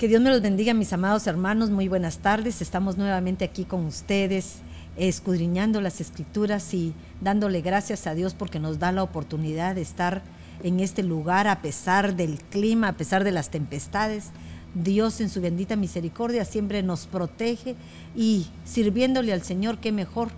[0.00, 1.68] Que Dios me los bendiga, mis amados hermanos.
[1.68, 2.62] Muy buenas tardes.
[2.62, 4.60] Estamos nuevamente aquí con ustedes,
[4.96, 10.22] escudriñando las escrituras y dándole gracias a Dios porque nos da la oportunidad de estar
[10.62, 14.30] en este lugar a pesar del clima, a pesar de las tempestades.
[14.74, 17.76] Dios en su bendita misericordia siempre nos protege
[18.16, 20.30] y sirviéndole al Señor, qué mejor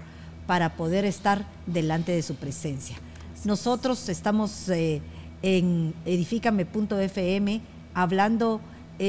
[0.48, 2.96] para poder estar delante de su presencia.
[3.44, 5.02] Nosotros estamos eh,
[5.40, 7.60] en edifícame.fm
[7.94, 8.60] hablando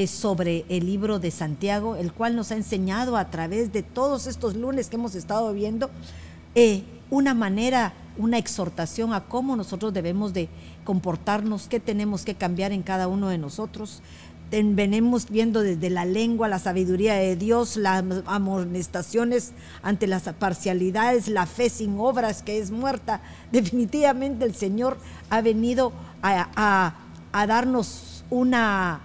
[0.08, 4.56] sobre el libro de Santiago, el cual nos ha enseñado a través de todos estos
[4.56, 5.88] lunes que hemos estado viendo
[6.56, 10.48] eh, una manera, una exhortación a cómo nosotros debemos de
[10.84, 14.02] comportarnos, qué tenemos que cambiar en cada uno de nosotros.
[14.50, 21.46] venimos viendo desde la lengua, la sabiduría de Dios, las amonestaciones ante las parcialidades, la
[21.46, 23.20] fe sin obras que es muerta.
[23.52, 24.98] Definitivamente el Señor
[25.30, 26.94] ha venido a
[27.32, 29.00] darnos una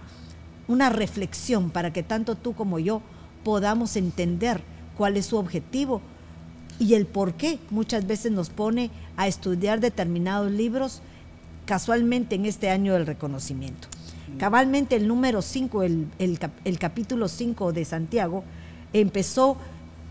[0.70, 3.02] una reflexión para que tanto tú como yo
[3.44, 4.62] podamos entender
[4.95, 6.02] cuál es su objetivo
[6.78, 11.02] y el por qué muchas veces nos pone a estudiar determinados libros
[11.66, 13.88] casualmente en este año del reconocimiento.
[14.38, 18.44] Cabalmente el número 5, el, el, capítulo 5 de Santiago,
[18.94, 19.58] empezó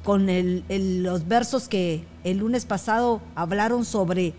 [0.03, 4.35] con los versos que el lunes pasado hablaron sobre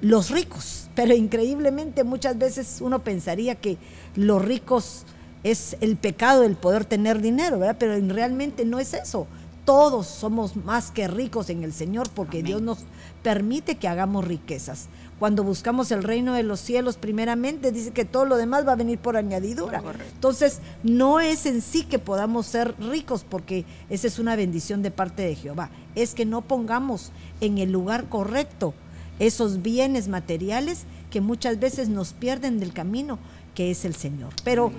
[0.00, 3.76] los ricos, pero increíblemente muchas veces uno pensaría que
[4.14, 5.04] los ricos
[5.44, 7.76] es el pecado el poder tener dinero, ¿verdad?
[7.78, 9.26] Pero realmente no es eso.
[9.64, 12.80] Todos somos más que ricos en el Señor porque Dios nos
[13.22, 14.88] permite que hagamos riquezas.
[15.18, 18.76] Cuando buscamos el reino de los cielos, primeramente dice que todo lo demás va a
[18.76, 19.82] venir por añadidura.
[20.12, 24.90] Entonces, no es en sí que podamos ser ricos porque esa es una bendición de
[24.90, 25.70] parte de Jehová.
[25.94, 28.74] Es que no pongamos en el lugar correcto
[29.18, 33.18] esos bienes materiales que muchas veces nos pierden del camino
[33.54, 34.32] que es el Señor.
[34.42, 34.72] Pero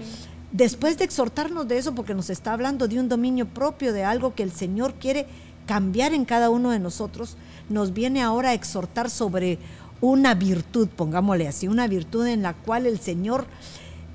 [0.51, 4.35] después de exhortarnos de eso, porque nos está hablando de un dominio propio, de algo
[4.35, 5.27] que el Señor quiere
[5.65, 7.37] cambiar en cada uno de nosotros,
[7.69, 9.57] nos viene ahora a exhortar sobre
[10.01, 13.45] una virtud, pongámosle así, una virtud en la cual el Señor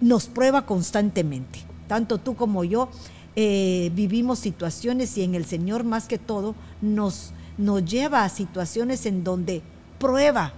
[0.00, 1.60] nos prueba constantemente.
[1.88, 2.88] Tanto tú como yo
[3.36, 9.06] eh, vivimos situaciones y en el Señor más que todo nos, nos lleva a situaciones
[9.06, 9.62] en donde
[9.98, 10.52] prueba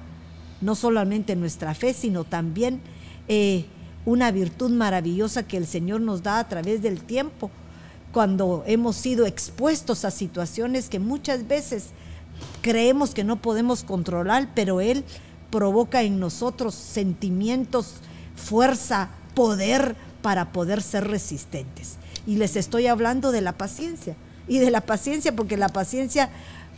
[0.61, 2.81] no solamente nuestra fe, sino también
[3.29, 3.67] eh,
[4.05, 7.51] una virtud maravillosa que el Señor nos da a través del tiempo,
[8.13, 11.87] cuando hemos sido expuestos a situaciones que muchas veces
[12.61, 15.05] creemos que no podemos controlar, pero Él
[15.51, 17.95] provoca en nosotros sentimientos,
[18.37, 21.97] fuerza, poder para poder ser resistentes.
[22.27, 24.17] Y les estoy hablando de la paciencia.
[24.49, 26.29] Y de la paciencia, porque la paciencia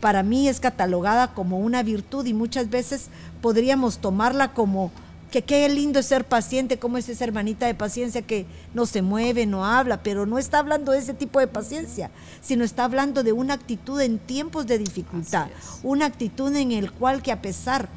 [0.00, 3.08] para mí es catalogada como una virtud y muchas veces
[3.40, 4.92] podríamos tomarla como
[5.34, 9.02] que qué lindo es ser paciente, como es esa hermanita de paciencia que no se
[9.02, 13.24] mueve, no habla, pero no está hablando de ese tipo de paciencia, sino está hablando
[13.24, 15.48] de una actitud en tiempos de dificultad,
[15.82, 17.88] una actitud en el cual que a pesar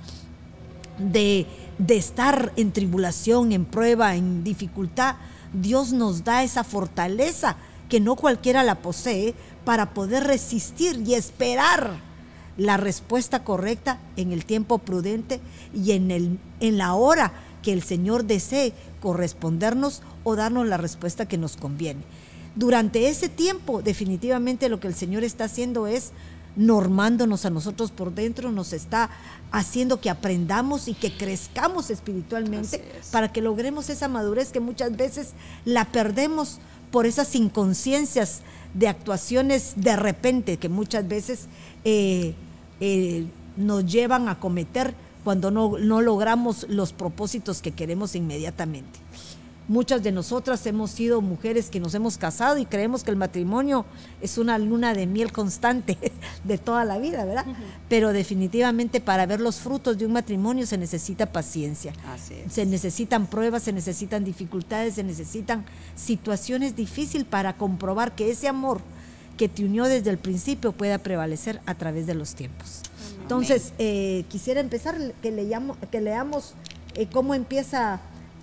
[0.98, 1.46] de,
[1.78, 5.18] de estar en tribulación, en prueba, en dificultad,
[5.54, 7.56] Dios nos da esa fortaleza
[7.88, 12.07] que no cualquiera la posee para poder resistir y esperar
[12.58, 15.40] la respuesta correcta en el tiempo prudente
[15.74, 21.28] y en, el, en la hora que el Señor desee correspondernos o darnos la respuesta
[21.28, 22.02] que nos conviene.
[22.56, 26.12] Durante ese tiempo, definitivamente lo que el Señor está haciendo es
[26.56, 29.12] normándonos a nosotros por dentro, nos está
[29.52, 35.34] haciendo que aprendamos y que crezcamos espiritualmente para que logremos esa madurez que muchas veces
[35.66, 36.60] la perdemos
[36.92, 38.42] por esas inconsciencias
[38.74, 41.46] de actuaciones de repente que muchas veces
[41.86, 42.34] eh,
[42.80, 44.94] eh, nos llevan a cometer
[45.24, 49.00] cuando no, no logramos los propósitos que queremos inmediatamente.
[49.68, 53.86] Muchas de nosotras hemos sido mujeres que nos hemos casado y creemos que el matrimonio
[54.22, 55.98] es una luna de miel constante
[56.46, 57.46] de toda la vida, ¿verdad?
[57.90, 61.92] Pero definitivamente para ver los frutos de un matrimonio se necesita paciencia.
[62.50, 65.66] Se necesitan pruebas, se necesitan dificultades, se necesitan
[65.98, 68.80] situaciones difíciles para comprobar que ese amor
[69.38, 72.82] que te unió desde el principio pueda prevalecer a través de los tiempos.
[73.22, 76.54] Entonces, eh, quisiera empezar que, leamos, que leamos
[76.96, 78.02] eh, cómo empieza,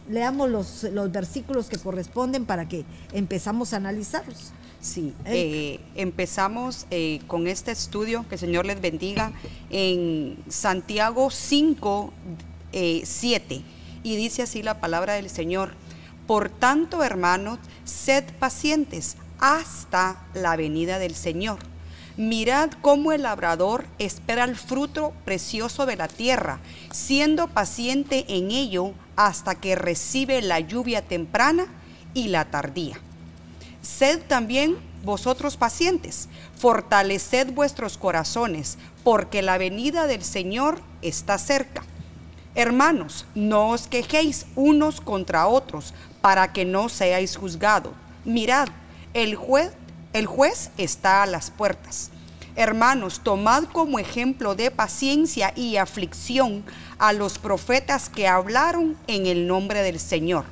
[0.09, 4.53] leamos los, los versículos que corresponden para que empezamos a analizarlos.
[4.81, 6.87] Sí, eh, empezamos
[7.27, 9.33] con este estudio, que el Señor les bendiga,
[9.71, 12.13] en Santiago 5,
[13.03, 13.63] 7,
[14.03, 15.73] y dice así la palabra del Señor.
[16.27, 21.59] Por tanto, hermanos, sed pacientes hasta la venida del Señor.
[22.17, 26.61] Mirad cómo el labrador espera el fruto precioso de la tierra,
[26.93, 31.67] siendo paciente en ello hasta que recibe la lluvia temprana
[32.15, 32.99] y la tardía.
[33.83, 41.83] Sed también vosotros pacientes, fortaleced vuestros corazones, porque la venida del Señor está cerca.
[42.55, 45.93] Hermanos, no os quejéis unos contra otros,
[46.23, 47.93] para que no seáis juzgados.
[48.25, 48.71] Mirad,
[49.15, 52.11] el juez, está a las puertas.
[52.57, 56.65] Hermanos, tomad como ejemplo de paciencia y aflicción
[56.99, 60.45] a los profetas que hablaron en el nombre del Señor.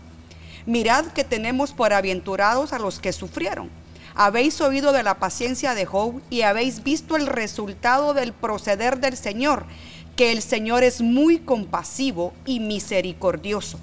[0.65, 3.69] Mirad que tenemos por aventurados a los que sufrieron.
[4.15, 9.17] Habéis oído de la paciencia de Job y habéis visto el resultado del proceder del
[9.17, 9.65] Señor,
[10.17, 13.79] que el Señor es muy compasivo y misericordioso.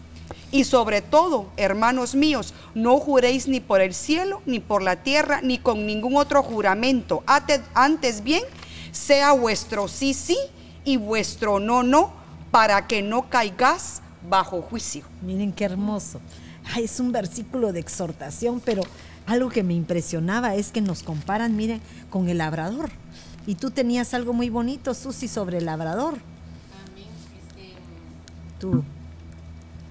[0.51, 5.41] Y sobre todo, hermanos míos, no juréis ni por el cielo, ni por la tierra,
[5.43, 7.23] ni con ningún otro juramento.
[7.27, 8.43] Antes bien,
[8.91, 10.37] sea vuestro sí, sí
[10.83, 12.11] y vuestro no, no,
[12.51, 15.03] para que no caigas bajo juicio.
[15.21, 16.19] Miren qué hermoso.
[16.77, 18.81] es un versículo de exhortación, pero
[19.27, 22.89] algo que me impresionaba es que nos comparan, miren, con el labrador.
[23.45, 26.15] Y tú tenías algo muy bonito, Susi, sobre el labrador.
[26.15, 27.07] Amén.
[27.37, 27.73] Este,
[28.59, 28.83] tú.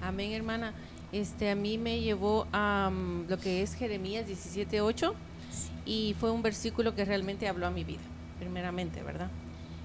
[0.09, 0.73] Amén, hermana.
[1.11, 2.91] Este, a mí me llevó a
[3.27, 5.13] lo que es Jeremías 17.8
[5.85, 8.01] y fue un versículo que realmente habló a mi vida,
[8.39, 9.29] primeramente, ¿verdad?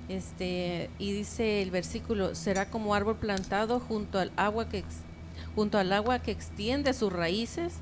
[0.08, 4.82] Este, y dice el versículo, será como árbol plantado junto al agua que
[5.54, 7.74] junto al agua que extiende sus raíces,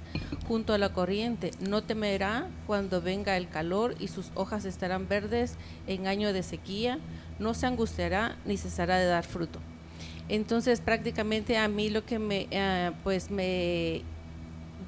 [0.49, 1.53] junto a la corriente.
[1.61, 5.55] No temerá cuando venga el calor y sus hojas estarán verdes
[5.87, 6.99] en año de sequía.
[7.39, 9.61] No se angustiará ni cesará de dar fruto.
[10.32, 14.02] Entonces prácticamente a mí lo que me, eh, pues me,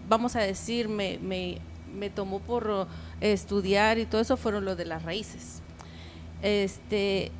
[0.08, 1.58] vamos a decir, me, me,
[1.94, 2.88] me tomó por
[3.20, 5.60] estudiar y todo eso fueron lo de las raíces.
[6.42, 7.30] Este,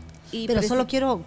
[0.46, 1.24] pero solo quiero,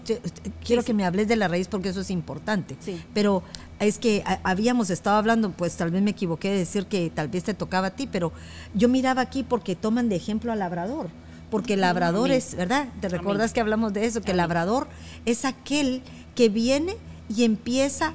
[0.64, 2.76] quiero que me hables de la raíz porque eso es importante.
[2.80, 3.02] Sí.
[3.14, 3.42] Pero
[3.80, 7.44] es que habíamos estado hablando, pues tal vez me equivoqué de decir que tal vez
[7.44, 8.32] te tocaba a ti, pero
[8.74, 11.10] yo miraba aquí porque toman de ejemplo al labrador,
[11.50, 12.88] porque el labrador es, ¿verdad?
[13.00, 14.22] ¿Te recuerdas que hablamos de eso?
[14.22, 14.88] Que el labrador
[15.26, 16.02] es aquel
[16.36, 16.98] que viene
[17.30, 18.14] y empieza a,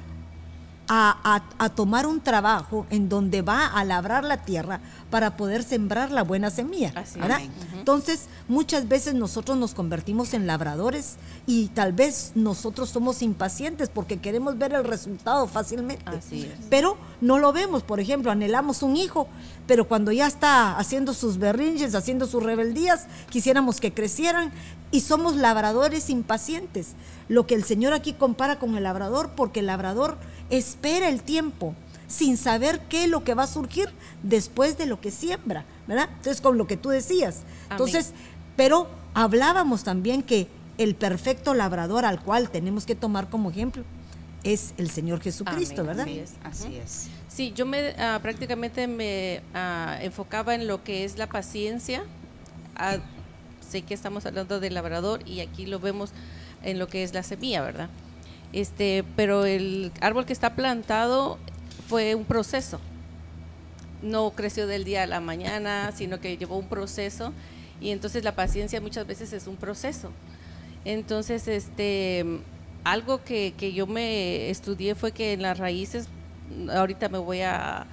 [1.75, 6.49] tomar un trabajo en donde va a labrar la tierra para poder sembrar la buena
[6.49, 6.91] semilla.
[7.15, 7.39] ¿verdad?
[7.73, 11.15] Entonces, muchas veces nosotros nos convertimos en labradores
[11.47, 16.03] y tal vez nosotros somos impacientes porque queremos ver el resultado fácilmente.
[16.69, 17.83] Pero no lo vemos.
[17.83, 19.27] Por ejemplo, anhelamos un hijo,
[19.67, 24.51] pero cuando ya está haciendo sus berrinches, haciendo sus rebeldías, quisiéramos que crecieran
[24.91, 26.93] y somos labradores impacientes.
[27.27, 30.17] Lo que el Señor aquí compara con el labrador, porque el labrador
[30.49, 31.75] espera el tiempo
[32.07, 33.89] sin saber qué es lo que va a surgir
[34.21, 36.09] después de lo que siembra, ¿verdad?
[36.17, 37.41] Entonces, con lo que tú decías.
[37.71, 38.13] Entonces,
[38.55, 40.47] pero hablábamos también que
[40.77, 43.83] el perfecto labrador al cual tenemos que tomar como ejemplo
[44.43, 46.05] es el Señor Jesucristo, ¿verdad?
[46.05, 47.07] Así es, así es.
[47.29, 52.03] Sí, yo me ah, prácticamente me ah, enfocaba en lo que es la paciencia.
[52.75, 52.97] Ah,
[53.67, 56.11] sé que estamos hablando del labrador y aquí lo vemos
[56.61, 57.89] en lo que es la semilla, ¿verdad?
[58.53, 61.39] Este, pero el árbol que está plantado
[61.87, 62.79] fue un proceso.
[64.01, 67.33] No creció del día a la mañana, sino que llevó un proceso.
[67.81, 70.11] Y entonces la paciencia muchas veces es un proceso.
[70.85, 72.25] Entonces, este,
[72.83, 76.07] algo que, yo me estudié fue que en las raíces,
[76.71, 77.87] ahorita me voy a,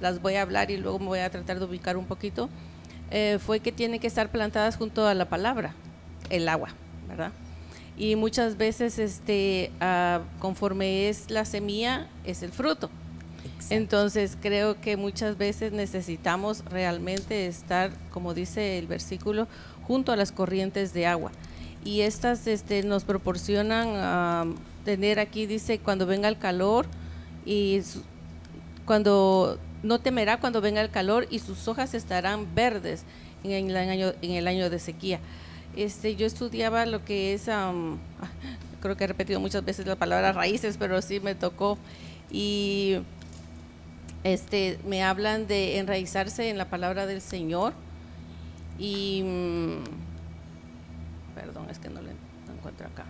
[0.00, 2.48] las voy a hablar y luego me voy a tratar de ubicar un poquito,
[3.10, 5.74] eh, fue que tienen que estar plantadas junto a la palabra,
[6.30, 6.68] el agua,
[7.08, 7.32] ¿verdad?
[7.96, 12.90] Y muchas veces este ah, conforme es la semilla es el fruto.
[13.70, 19.48] Entonces creo que muchas veces necesitamos realmente estar, como dice el versículo,
[19.86, 21.30] junto a las corrientes de agua.
[21.84, 24.44] Y estas este, nos proporcionan ah,
[24.84, 26.86] tener aquí, dice, cuando venga el calor
[27.46, 27.80] y
[28.84, 33.04] cuando no temerá cuando venga el calor y sus hojas estarán verdes
[33.44, 35.20] en el año, en el año de sequía.
[35.76, 37.44] Este, yo estudiaba lo que es,
[38.80, 41.78] creo que he repetido muchas veces la palabra raíces, pero sí me tocó.
[42.30, 42.98] Y
[44.24, 47.72] este, me hablan de enraizarse en la palabra del Señor.
[48.78, 49.84] Y, mm,
[51.34, 52.10] perdón, es que no lo
[52.52, 53.04] encuentro acá.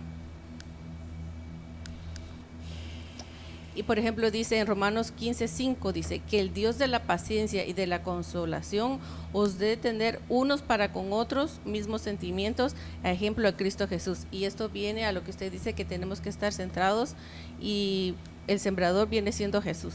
[3.75, 7.73] Y por ejemplo dice en Romanos 15:5, dice que el Dios de la paciencia y
[7.73, 8.99] de la consolación
[9.33, 14.19] os dé tener unos para con otros mismos sentimientos, a ejemplo de Cristo Jesús.
[14.31, 17.15] Y esto viene a lo que usted dice que tenemos que estar centrados
[17.61, 18.15] y
[18.47, 19.93] el sembrador viene siendo Jesús.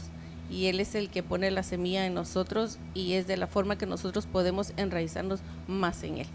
[0.51, 3.77] Y Él es el que pone la semilla en nosotros y es de la forma
[3.77, 6.27] que nosotros podemos enraizarnos más en Él.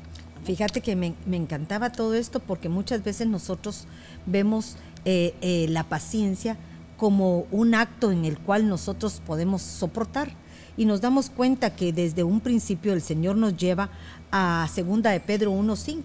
[0.45, 3.87] Fíjate que me, encantaba todo esto porque muchas veces nosotros
[4.26, 6.57] vemos eh, eh, la paciencia
[6.97, 10.33] como un acto en el cual nosotros podemos soportar.
[10.79, 13.88] y nos damos cuenta que desde un principio el Señor nos lleva
[14.31, 16.03] a segunda de Pedro 1.5,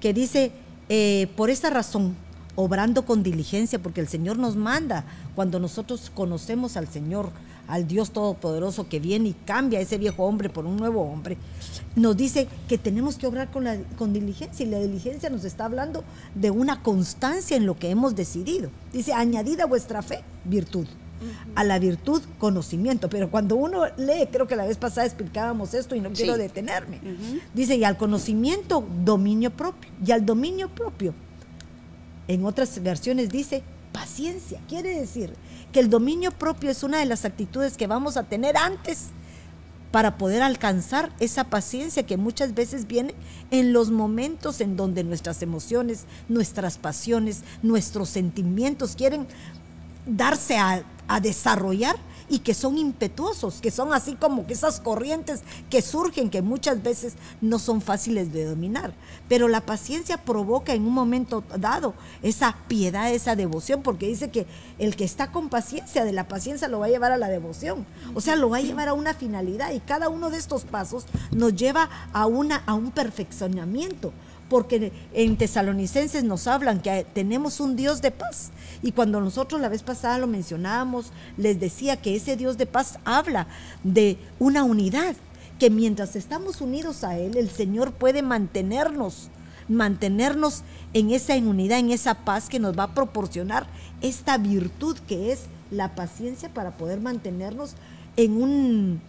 [0.00, 0.50] que dice,
[0.88, 2.16] eh, por esta razón,
[2.56, 5.04] obrando con diligencia, porque el Señor nos manda
[5.36, 7.30] cuando nosotros conocemos al Señor,
[7.70, 11.36] al Dios Todopoderoso que viene y cambia a ese viejo hombre por un nuevo hombre,
[11.94, 15.64] nos dice que tenemos que obrar con, la, con diligencia y la diligencia nos está
[15.64, 18.70] hablando de una constancia en lo que hemos decidido.
[18.92, 20.86] Dice, añadida vuestra fe, virtud.
[21.54, 23.10] A la virtud, conocimiento.
[23.10, 26.98] Pero cuando uno lee, creo que la vez pasada explicábamos esto y no quiero detenerme.
[27.52, 29.90] Dice, y al conocimiento, dominio propio.
[30.04, 31.12] Y al dominio propio,
[32.26, 33.62] en otras versiones dice,
[33.92, 34.60] paciencia.
[34.66, 35.34] Quiere decir
[35.72, 39.08] que el dominio propio es una de las actitudes que vamos a tener antes
[39.90, 43.14] para poder alcanzar esa paciencia que muchas veces viene
[43.50, 49.26] en los momentos en donde nuestras emociones, nuestras pasiones, nuestros sentimientos quieren
[50.06, 51.96] darse a, a desarrollar
[52.30, 56.82] y que son impetuosos, que son así como que esas corrientes que surgen, que muchas
[56.82, 58.94] veces no son fáciles de dominar.
[59.28, 64.46] Pero la paciencia provoca en un momento dado esa piedad, esa devoción, porque dice que
[64.78, 67.84] el que está con paciencia de la paciencia lo va a llevar a la devoción,
[68.14, 71.06] o sea, lo va a llevar a una finalidad y cada uno de estos pasos
[71.32, 74.12] nos lleva a, una, a un perfeccionamiento
[74.50, 78.50] porque en Tesalonicenses nos hablan que tenemos un Dios de paz.
[78.82, 82.98] Y cuando nosotros la vez pasada lo mencionábamos, les decía que ese Dios de paz
[83.04, 83.46] habla
[83.84, 85.14] de una unidad,
[85.58, 89.28] que mientras estamos unidos a Él, el Señor puede mantenernos,
[89.68, 90.64] mantenernos
[90.94, 93.68] en esa unidad, en esa paz que nos va a proporcionar
[94.02, 97.76] esta virtud que es la paciencia para poder mantenernos
[98.16, 99.00] en un,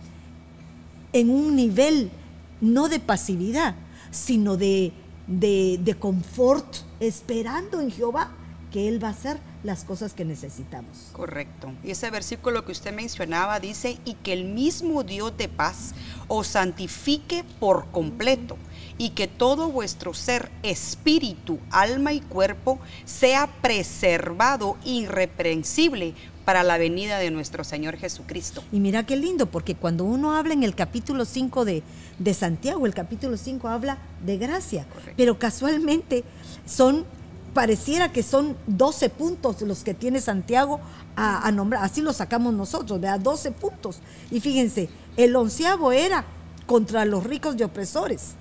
[1.13, 2.11] en un nivel
[2.59, 3.73] no de pasividad,
[4.11, 4.93] sino de
[5.31, 8.31] de, confort, esperando en Jehová
[8.71, 11.09] que Él va a hacer las cosas que necesitamos.
[11.11, 11.71] Correcto.
[11.83, 15.93] Y ese versículo que usted mencionaba dice, y que el mismo Dios de paz
[16.27, 18.57] os santifique por completo,
[18.97, 26.15] y que todo vuestro ser, espíritu, alma y cuerpo sea preservado irreprensible
[26.51, 28.61] para la venida de nuestro Señor Jesucristo.
[28.73, 31.81] Y mira qué lindo, porque cuando uno habla en el capítulo 5 de,
[32.19, 36.25] de Santiago, el capítulo 5 habla de gracia, pero casualmente
[36.65, 37.05] son,
[37.53, 40.81] pareciera que son 12 puntos los que tiene Santiago
[41.15, 44.01] a, nombrar, así lo sacamos nosotros, vea, 12 puntos.
[44.29, 46.25] Y fíjense, el onceavo era
[46.65, 48.31] contra los ricos y opresores.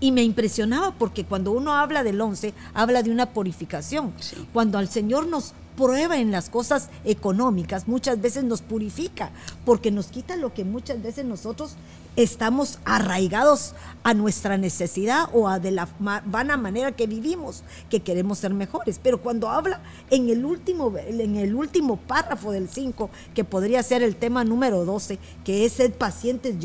[0.00, 4.12] Y me impresionaba porque cuando uno habla del once, habla de una purificación.
[4.52, 9.30] Cuando al Señor nos prueba en las cosas económicas, muchas veces nos purifica,
[9.64, 11.76] porque nos quita lo que muchas veces nosotros
[12.16, 18.38] estamos arraigados a nuestra necesidad o a de la vana manera que vivimos, que queremos
[18.38, 19.00] ser mejores.
[19.02, 24.02] Pero cuando habla en el último, en el último párrafo del 5, que podría ser
[24.02, 26.56] el tema número 12, que es ser pacientes,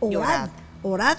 [0.00, 0.50] orad,
[0.84, 1.18] orad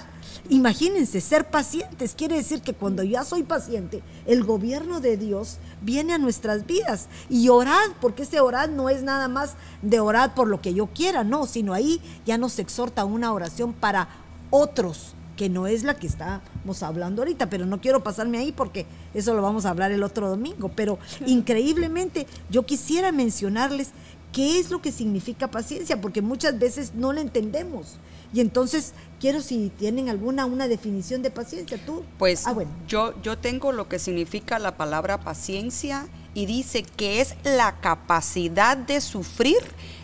[0.50, 2.14] Imagínense, ser pacientes.
[2.14, 7.08] Quiere decir que cuando ya soy paciente, el gobierno de Dios viene a nuestras vidas.
[7.30, 10.86] Y orad, porque ese orad no es nada más de orar por lo que yo
[10.88, 14.08] quiera, no, sino ahí ya nos exhorta una oración para
[14.50, 18.86] otros, que no es la que estamos hablando ahorita, pero no quiero pasarme ahí porque
[19.14, 23.90] eso lo vamos a hablar el otro domingo, pero increíblemente yo quisiera mencionarles
[24.32, 27.96] qué es lo que significa paciencia, porque muchas veces no lo entendemos.
[28.32, 28.92] Y entonces
[29.24, 32.04] quiero si tienen alguna una definición de paciencia tú.
[32.18, 32.54] Pues ah,
[32.86, 38.76] yo, yo tengo lo que significa la palabra paciencia y dice que es la capacidad
[38.76, 39.62] de sufrir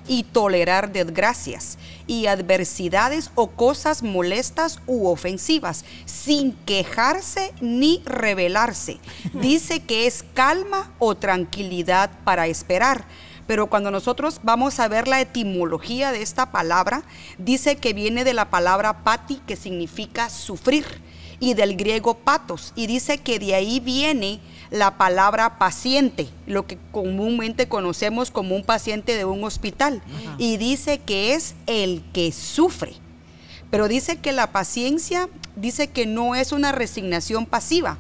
[0.08, 9.00] y tolerar desgracias y adversidades o cosas molestas u ofensivas sin quejarse ni rebelarse.
[9.34, 13.04] Dice que es calma o tranquilidad para esperar
[13.47, 17.02] pero cuando nosotros vamos a ver la etimología de esta palabra,
[17.38, 20.85] dice que viene de la palabra pati, que significa sufrir,
[21.40, 26.78] y del griego patos, y dice que de ahí viene la palabra paciente, lo que
[26.92, 30.02] comúnmente conocemos como un paciente de un hospital,
[30.38, 32.94] y dice que es el que sufre.
[33.70, 37.99] Pero dice que la paciencia, dice que no es una resignación pasiva,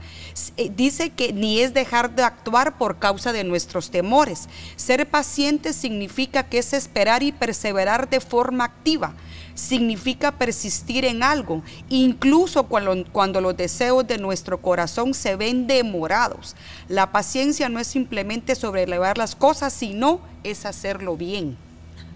[0.76, 4.48] dice que ni es dejar de actuar por causa de nuestros temores.
[4.76, 9.14] Ser paciente significa que es esperar y perseverar de forma activa.
[9.54, 16.56] Significa persistir en algo, incluso cuando, cuando los deseos de nuestro corazón se ven demorados.
[16.88, 21.56] La paciencia no es simplemente sobrelevar las cosas, sino es hacerlo bien.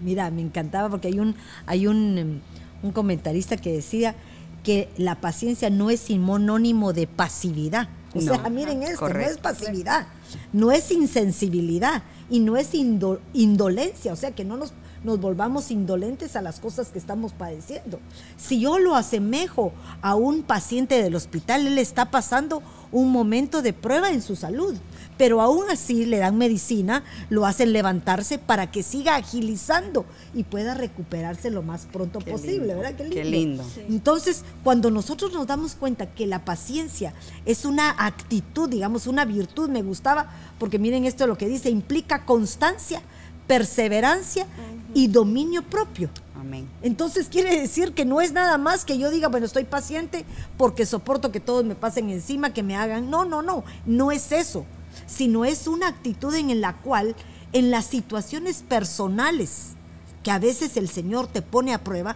[0.01, 2.39] Mira, me encantaba porque hay un, hay un, em,
[2.83, 4.15] un comentarista que decía
[4.63, 7.87] que la paciencia no es sinónimo de pasividad.
[8.15, 10.07] O sea, miren esto, no es pasividad,
[10.53, 14.73] no es insensibilidad y no es indolencia, o sea, que no nos
[15.05, 17.99] nos volvamos indolentes a las cosas que estamos padeciendo.
[18.37, 23.71] Si yo lo asemejo a un paciente del hospital, él está pasando un momento de
[23.71, 24.75] prueba en su salud
[25.17, 30.73] pero aún así le dan medicina, lo hacen levantarse para que siga agilizando y pueda
[30.73, 32.95] recuperarse lo más pronto posible, ¿verdad?
[32.95, 33.63] Qué lindo.
[33.89, 37.13] Entonces, cuando nosotros nos damos cuenta que la paciencia
[37.45, 40.29] es una actitud, digamos, una virtud, me gustaba,
[40.59, 43.01] porque miren esto lo que dice, implica constancia,
[43.47, 44.47] perseverancia
[44.93, 46.09] y dominio propio.
[46.39, 46.67] Amén.
[46.83, 50.25] Entonces quiere decir que no es nada más que yo diga, bueno, estoy paciente
[50.57, 53.09] porque soporto que todos me pasen encima, que me hagan.
[53.09, 54.65] No, no, no, no es eso
[55.05, 57.15] sino es una actitud en la cual
[57.53, 59.75] en las situaciones personales
[60.23, 62.15] que a veces el Señor te pone a prueba,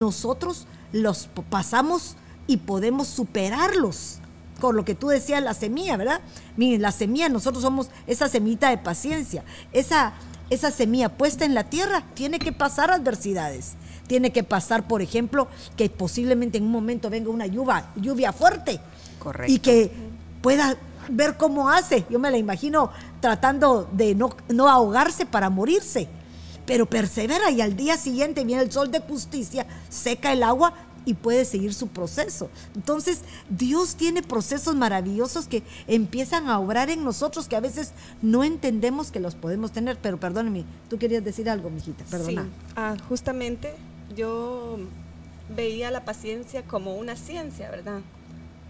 [0.00, 2.14] nosotros los pasamos
[2.46, 4.18] y podemos superarlos.
[4.60, 6.20] Con lo que tú decías, la semilla, ¿verdad?
[6.56, 9.44] Miren, la semilla, nosotros somos esa semita de paciencia.
[9.72, 10.12] Esa,
[10.50, 13.74] esa semilla puesta en la tierra tiene que pasar adversidades.
[14.08, 18.80] Tiene que pasar, por ejemplo, que posiblemente en un momento venga una lluvia, lluvia fuerte.
[19.18, 19.52] Correcto.
[19.52, 19.90] Y que
[20.42, 20.76] pueda
[21.10, 22.04] ver cómo hace.
[22.10, 26.08] Yo me la imagino tratando de no, no ahogarse para morirse.
[26.66, 30.74] Pero persevera y al día siguiente viene el sol de justicia, seca el agua
[31.06, 32.50] y puede seguir su proceso.
[32.74, 38.44] Entonces, Dios tiene procesos maravillosos que empiezan a obrar en nosotros que a veces no
[38.44, 39.96] entendemos que los podemos tener.
[39.96, 42.42] Pero perdóneme, tú querías decir algo, mijita, perdona.
[42.42, 43.74] Sí, ah, justamente
[44.14, 44.78] yo
[45.48, 48.00] veía la paciencia como una ciencia, ¿verdad?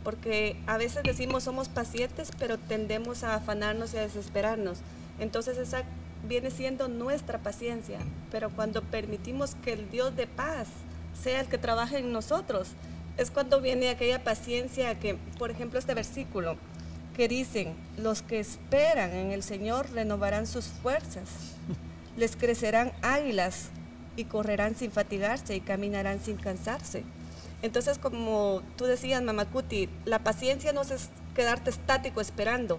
[0.09, 4.79] Porque a veces decimos somos pacientes, pero tendemos a afanarnos y a desesperarnos.
[5.21, 5.83] Entonces esa
[6.27, 7.99] viene siendo nuestra paciencia,
[8.31, 10.69] pero cuando permitimos que el Dios de paz
[11.23, 12.69] sea el que trabaje en nosotros,
[13.19, 16.57] es cuando viene aquella paciencia que, por ejemplo, este versículo
[17.15, 21.29] que dicen, los que esperan en el Señor renovarán sus fuerzas,
[22.17, 23.69] les crecerán águilas
[24.17, 27.05] y correrán sin fatigarse y caminarán sin cansarse.
[27.63, 32.79] Entonces, como tú decías, Mamacuti, la paciencia no es quedarte estático esperando,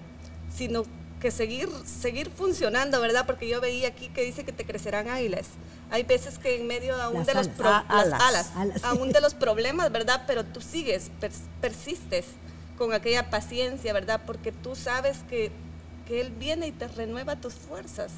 [0.54, 0.84] sino
[1.20, 3.26] que seguir, seguir funcionando, ¿verdad?
[3.26, 5.48] Porque yo veía aquí que dice que te crecerán águilas.
[5.92, 8.52] Hay veces que en medio aún de los ah, alas,
[8.84, 10.24] aún de los problemas, ¿verdad?
[10.28, 11.12] Pero tú sigues,
[11.60, 12.26] persistes
[12.78, 14.22] con aquella paciencia, ¿verdad?
[14.26, 15.52] Porque tú sabes que,
[16.08, 18.12] que Él viene y te renueva tus fuerzas.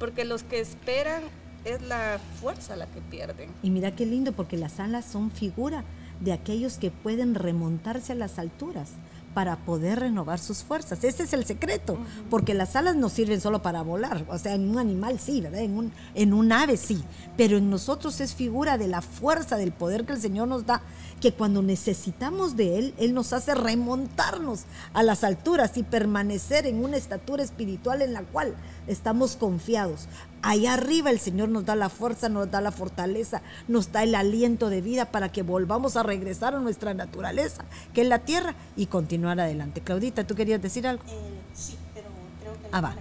[0.00, 1.22] Porque los que esperan
[1.64, 3.50] es la fuerza la que pierden.
[3.62, 5.84] Y mira qué lindo, porque las alas son figura
[6.20, 8.92] de aquellos que pueden remontarse a las alturas
[9.34, 11.04] para poder renovar sus fuerzas.
[11.04, 14.68] Ese es el secreto, porque las alas no sirven solo para volar, o sea, en
[14.68, 15.60] un animal sí, ¿verdad?
[15.60, 17.02] En un, en un ave sí,
[17.36, 20.82] pero en nosotros es figura de la fuerza, del poder que el Señor nos da,
[21.20, 24.64] que cuando necesitamos de Él, Él nos hace remontarnos
[24.94, 28.54] a las alturas y permanecer en una estatura espiritual en la cual
[28.86, 30.08] estamos confiados.
[30.42, 34.14] Allá arriba el Señor nos da la fuerza, nos da la fortaleza, nos da el
[34.14, 38.54] aliento de vida para que volvamos a regresar a nuestra naturaleza, que es la tierra,
[38.74, 39.80] y continuar adelante.
[39.80, 41.02] Claudita, ¿tú querías decir algo?
[41.04, 41.16] Eh,
[41.54, 42.08] sí, pero
[42.40, 42.68] creo que...
[42.72, 42.96] Ah, va.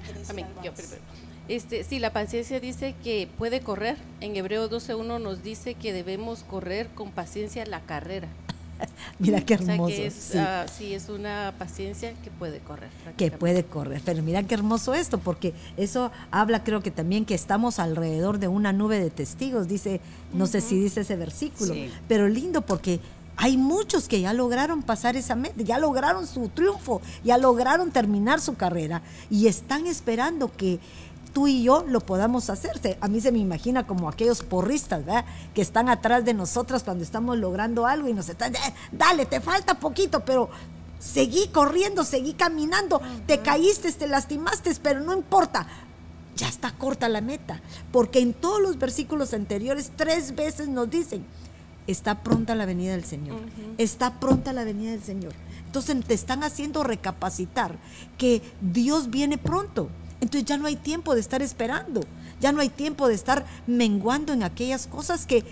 [0.63, 0.71] Yo
[1.47, 3.97] Este, sí, la paciencia dice que puede correr.
[4.21, 8.27] En Hebreo 12.1 nos dice que debemos correr con paciencia la carrera.
[9.19, 9.95] mira qué hermoso.
[10.36, 10.93] Ah, sí.
[10.93, 12.89] es una paciencia que puede correr.
[13.17, 14.01] Que puede correr.
[14.03, 18.47] Pero mira qué hermoso esto, porque eso habla creo que también que estamos alrededor de
[18.47, 20.01] una nube de testigos, dice,
[20.34, 21.75] no sé si dice ese versículo,
[22.08, 22.99] pero lindo porque
[23.41, 28.41] hay muchos que ya lograron pasar esa meta, ya lograron su triunfo, ya lograron terminar
[28.41, 30.82] su carrera y están esperando que
[31.34, 32.97] tú y yo lo podamos hacer.
[32.99, 35.23] A mí se me imagina como aquellos porristas, ¿verdad?
[35.56, 39.39] Que están atrás de nosotras cuando estamos logrando algo y nos están, eh, dale, te
[39.39, 40.49] falta poquito, pero
[40.99, 45.65] seguí corriendo, seguí caminando, te caíste, te lastimaste, pero no importa.
[46.36, 47.62] Ya está corta la meta,
[47.93, 51.25] porque en todos los versículos anteriores tres veces nos dicen,
[51.91, 53.41] está pronta la venida del Señor,
[53.78, 55.34] está pronta la venida del Señor.
[55.65, 57.78] Entonces te están haciendo recapacitar
[58.17, 59.89] que Dios viene pronto
[60.21, 62.02] entonces ya no hay tiempo de estar esperando,
[62.41, 65.43] ya no hay tiempo de estar menguando en aquellas cosas que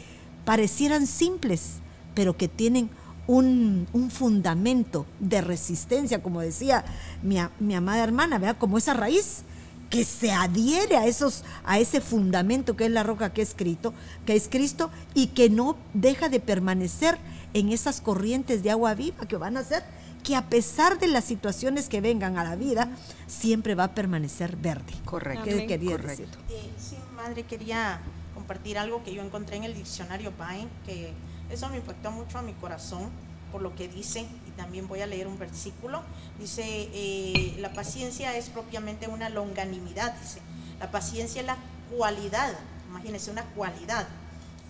[0.46, 1.76] parecieran simples,
[2.14, 2.90] pero que tienen
[3.28, 6.86] un, fundamento de resistencia, como decía
[7.22, 8.58] mi, mi amada hermana, ¿verdad?
[8.58, 9.44] Como esa raíz
[9.90, 13.94] que se adhiere a esos a ese fundamento que es la roca que es Cristo,
[14.26, 17.18] que es Cristo y que no deja de permanecer
[17.54, 19.84] en esas corrientes de agua viva que van a ser
[20.24, 22.90] que a pesar de las situaciones que vengan a la vida,
[23.28, 24.94] siempre va a permanecer verde.
[25.06, 25.46] Correcto.
[25.46, 26.28] ¿Qué quería decir?
[26.50, 28.02] Eh, sí, madre, quería
[28.34, 31.14] compartir algo que yo encontré en el diccionario Pine, que
[31.50, 33.10] eso me impactó mucho a mi corazón
[33.54, 36.02] por lo que dice, también voy a leer un versículo.
[36.40, 40.42] Dice, eh, la paciencia es propiamente una longanimidad, dice.
[40.80, 41.58] La paciencia es la
[41.96, 42.54] cualidad
[42.90, 44.08] imagínense, una cualidad,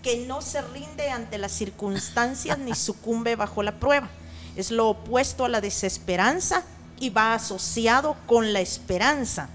[0.02, 4.08] que no se rinde ante las circunstancias ni sucumbe bajo la prueba.
[4.56, 6.62] Es lo opuesto a la desesperanza
[6.98, 9.48] y va asociado con la esperanza.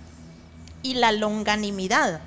[0.81, 2.19] Y la longanimidad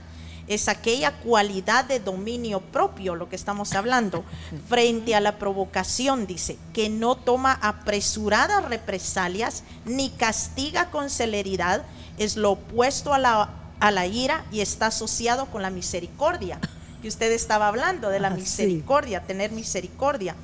[0.48, 4.24] es aquella cualidad de dominio propio, lo que estamos hablando,
[4.68, 11.84] frente a la provocación, dice, que no toma apresuradas represalias ni castiga con celeridad,
[12.18, 16.58] es lo opuesto a la, a la ira y está asociado con la misericordia.
[17.02, 18.40] Que usted estaba hablando de la Ah, sí.
[18.40, 20.34] misericordia, tener misericordia.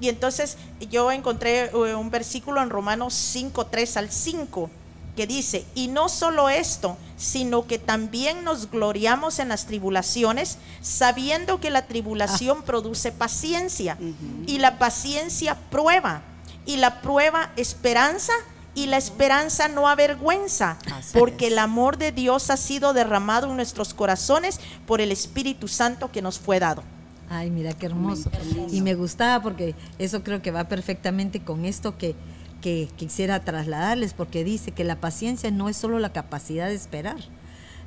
[0.00, 0.56] Y entonces
[0.90, 4.70] yo encontré eh, un versículo en Romanos 5, 3 al 5,
[5.20, 11.60] que dice, y no solo esto, sino que también nos gloriamos en las tribulaciones, sabiendo
[11.60, 13.98] que la tribulación produce paciencia,
[14.46, 16.22] y la paciencia prueba,
[16.64, 18.32] y la prueba esperanza,
[18.74, 21.52] y la esperanza no avergüenza, Así porque es.
[21.52, 26.22] el amor de Dios ha sido derramado en nuestros corazones por el Espíritu Santo que
[26.22, 26.82] nos fue dado.
[27.28, 28.30] Ay, mira qué hermoso.
[28.72, 32.16] Y me gustaba porque eso creo que va perfectamente con esto que,
[32.60, 37.18] que quisiera trasladarles, porque dice que la paciencia no es solo la capacidad de esperar,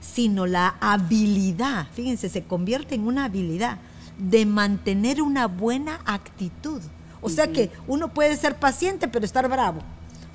[0.01, 3.77] sino la habilidad, fíjense, se convierte en una habilidad
[4.17, 6.81] de mantener una buena actitud.
[7.21, 9.81] O sea que uno puede ser paciente pero estar bravo.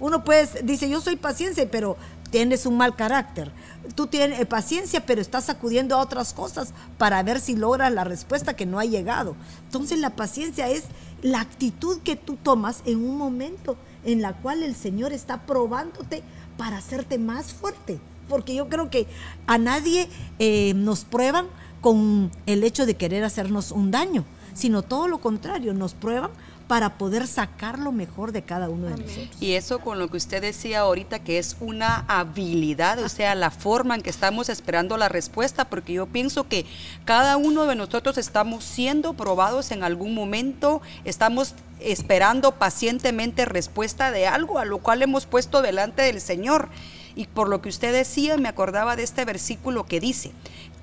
[0.01, 1.97] Uno puede, dice, yo soy paciencia, pero
[2.31, 3.51] tienes un mal carácter.
[3.95, 8.05] Tú tienes eh, paciencia, pero estás acudiendo a otras cosas para ver si logras la
[8.05, 9.35] respuesta que no ha llegado.
[9.65, 10.85] Entonces la paciencia es
[11.21, 16.23] la actitud que tú tomas en un momento en la cual el Señor está probándote
[16.57, 17.99] para hacerte más fuerte.
[18.29, 19.07] Porque yo creo que
[19.47, 20.09] a nadie
[20.39, 21.47] eh, nos prueban
[21.81, 26.31] con el hecho de querer hacernos un daño, sino todo lo contrario, nos prueban
[26.69, 29.37] para poder sacar lo mejor de cada uno de nosotros.
[29.41, 33.51] Y eso con lo que usted decía ahorita, que es una habilidad, o sea, la
[33.51, 36.67] forma en que estamos esperando la respuesta, porque yo pienso que
[37.07, 44.27] cada uno de nosotros estamos siendo probados en algún momento, estamos esperando pacientemente respuesta de
[44.27, 46.69] algo a lo cual hemos puesto delante del Señor.
[47.17, 50.33] Y por lo que usted decía, me acordaba de este versículo que dice,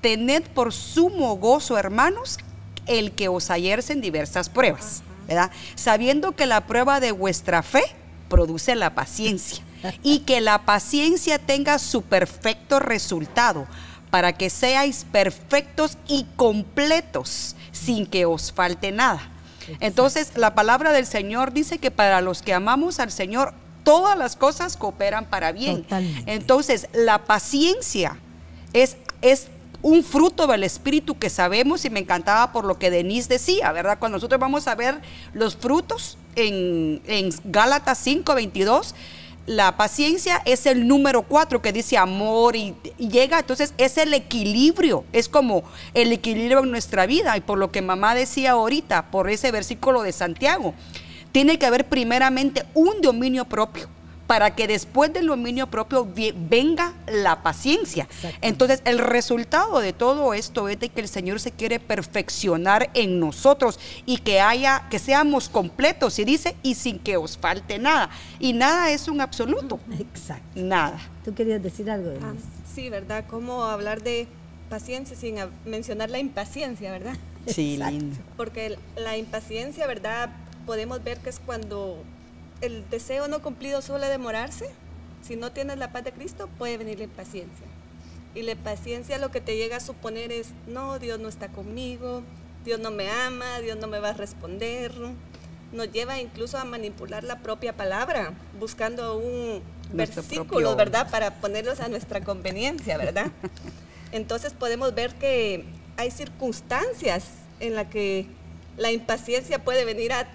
[0.00, 2.38] tened por sumo gozo, hermanos,
[2.86, 5.50] el que os hallerse en diversas pruebas, ¿verdad?
[5.74, 7.84] Sabiendo que la prueba de vuestra fe
[8.28, 9.64] produce la paciencia
[10.02, 13.66] y que la paciencia tenga su perfecto resultado
[14.10, 19.30] para que seáis perfectos y completos sin que os falte nada.
[19.80, 24.36] Entonces, la palabra del Señor dice que para los que amamos al Señor, todas las
[24.36, 25.82] cosas cooperan para bien.
[25.82, 26.32] Totalmente.
[26.32, 28.16] Entonces, la paciencia
[28.72, 29.48] es, es
[29.86, 34.00] un fruto del Espíritu que sabemos y me encantaba por lo que Denise decía, ¿verdad?
[34.00, 35.00] Cuando nosotros vamos a ver
[35.32, 38.96] los frutos en, en Gálatas 5, 22,
[39.46, 44.12] la paciencia es el número 4 que dice amor y, y llega, entonces es el
[44.12, 45.62] equilibrio, es como
[45.94, 50.02] el equilibrio en nuestra vida y por lo que mamá decía ahorita, por ese versículo
[50.02, 50.74] de Santiago,
[51.30, 53.88] tiene que haber primeramente un dominio propio
[54.26, 58.08] para que después del dominio propio venga la paciencia.
[58.40, 63.20] Entonces, el resultado de todo esto es de que el Señor se quiere perfeccionar en
[63.20, 68.10] nosotros y que haya, que seamos completos, y dice, y sin que os falte nada.
[68.40, 70.42] Y nada es un absoluto, Exacto.
[70.56, 70.98] nada.
[71.24, 72.46] ¿Tú querías decir algo, Ah, Denise?
[72.74, 73.24] sí, ¿verdad?
[73.28, 74.26] ¿Cómo hablar de
[74.68, 77.14] paciencia sin mencionar la impaciencia, verdad?
[77.46, 77.92] Sí, Exacto.
[77.98, 78.16] lindo.
[78.36, 80.30] Porque la impaciencia, ¿verdad?
[80.66, 82.02] Podemos ver que es cuando
[82.60, 84.68] el deseo no cumplido suele demorarse.
[85.22, 87.66] Si no tienes la paz de Cristo, puede venir la impaciencia.
[88.34, 92.22] Y la impaciencia lo que te llega a suponer es, no, Dios no está conmigo,
[92.64, 94.92] Dios no me ama, Dios no me va a responder.
[95.72, 101.10] Nos lleva incluso a manipular la propia palabra, buscando un Nuestro versículo, propio- ¿verdad?
[101.10, 103.32] Para ponerlos a nuestra conveniencia, ¿verdad?
[104.12, 105.64] Entonces podemos ver que
[105.96, 107.24] hay circunstancias
[107.58, 108.26] en las que
[108.76, 110.28] la impaciencia puede venir a-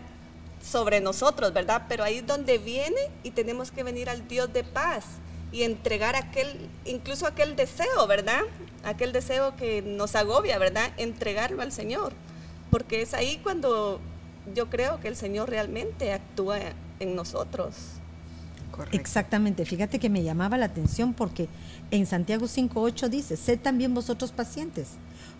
[0.62, 1.84] sobre nosotros, ¿verdad?
[1.88, 5.06] Pero ahí es donde viene y tenemos que venir al Dios de paz
[5.52, 8.42] y entregar aquel, incluso aquel deseo, ¿verdad?
[8.84, 10.92] Aquel deseo que nos agobia, ¿verdad?
[10.98, 12.14] Entregarlo al Señor.
[12.70, 14.00] Porque es ahí cuando
[14.56, 16.60] yo creo que el Señor realmente actúa
[17.00, 17.76] en nosotros.
[18.72, 18.96] Correcto.
[18.96, 21.50] Exactamente, fíjate que me llamaba la atención porque
[21.92, 24.92] en Santiago 5.8 dice, sed también vosotros pacientes,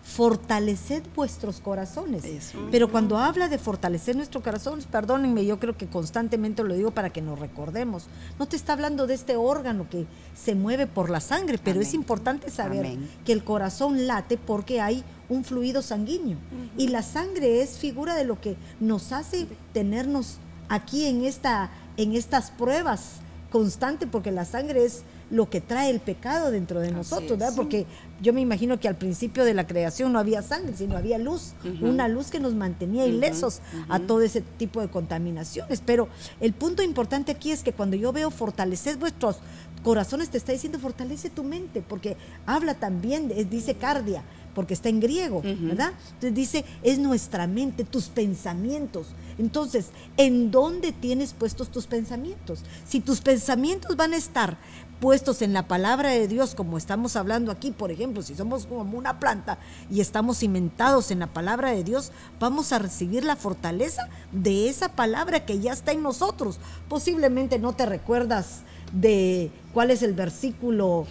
[0.02, 2.24] fortaleced vuestros corazones.
[2.24, 2.58] Eso.
[2.70, 7.10] Pero cuando habla de fortalecer nuestros corazones, perdónenme, yo creo que constantemente lo digo para
[7.10, 8.06] que nos recordemos,
[8.38, 11.94] no te está hablando de este órgano que se mueve por la sangre, pero es
[11.94, 13.08] importante saber Amén.
[13.24, 16.36] que el corazón late porque hay un fluido sanguíneo
[16.76, 20.38] y la sangre es figura de lo que nos hace tenernos
[20.68, 25.98] aquí en esta en estas pruebas constantes porque la sangre es lo que trae el
[25.98, 27.38] pecado dentro de Así nosotros.
[27.38, 27.54] ¿verdad?
[27.56, 27.86] Porque
[28.20, 31.54] yo me imagino que al principio de la creación no había sangre, sino había luz,
[31.80, 35.82] una luz que nos mantenía ilesos a todo ese tipo de contaminaciones.
[35.84, 36.08] Pero
[36.40, 39.38] el punto importante aquí es que cuando yo veo fortalecer vuestros
[39.82, 42.16] corazones, te está diciendo fortalece tu mente, porque
[42.46, 44.22] habla también, dice cardia,
[44.54, 45.92] porque está en griego, ¿verdad?
[46.08, 49.06] Entonces dice, es nuestra mente, tus pensamientos.
[49.38, 49.86] Entonces,
[50.18, 52.60] ¿en dónde tienes puestos tus pensamientos?
[52.86, 54.58] Si tus pensamientos van a estar
[55.02, 58.96] puestos en la palabra de Dios, como estamos hablando aquí, por ejemplo, si somos como
[58.96, 59.58] una planta
[59.90, 64.90] y estamos cimentados en la palabra de Dios, vamos a recibir la fortaleza de esa
[64.90, 66.60] palabra que ya está en nosotros.
[66.88, 68.60] Posiblemente no te recuerdas
[68.92, 71.06] de cuál es el versículo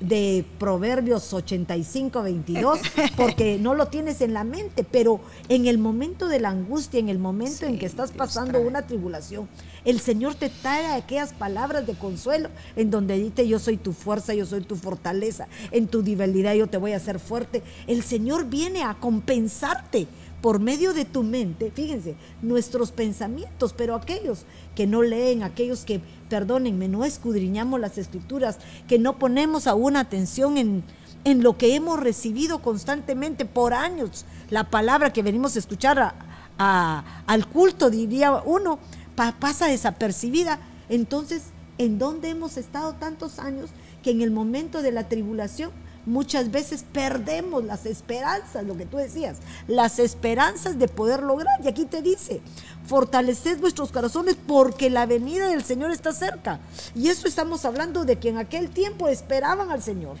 [0.00, 2.80] de Proverbios 85, 22,
[3.16, 7.08] porque no lo tienes en la mente, pero en el momento de la angustia, en
[7.08, 8.66] el momento en que estás Dios pasando trae.
[8.66, 9.48] una tribulación,
[9.84, 14.34] el Señor te trae aquellas palabras de consuelo en donde dice yo soy tu fuerza,
[14.34, 17.62] yo soy tu fortaleza, en tu debilidad yo te voy a hacer fuerte.
[17.86, 20.06] El Señor viene a compensarte
[20.40, 24.44] por medio de tu mente, fíjense, nuestros pensamientos, pero aquellos
[24.76, 30.56] que no leen, aquellos que, perdónenme, no escudriñamos las escrituras, que no ponemos aún atención
[30.56, 30.84] en,
[31.24, 36.14] en lo que hemos recibido constantemente por años, la palabra que venimos a escuchar
[36.58, 38.78] al culto, diría uno,
[39.16, 40.60] pa- pasa desapercibida.
[40.88, 41.42] Entonces,
[41.78, 43.70] ¿en dónde hemos estado tantos años
[44.02, 45.70] que en el momento de la tribulación
[46.08, 51.60] muchas veces perdemos las esperanzas, lo que tú decías, las esperanzas de poder lograr?
[51.62, 52.40] Y aquí te dice,
[52.86, 56.58] fortaleced vuestros corazones porque la venida del Señor está cerca.
[56.94, 60.16] Y eso estamos hablando de que en aquel tiempo esperaban al Señor.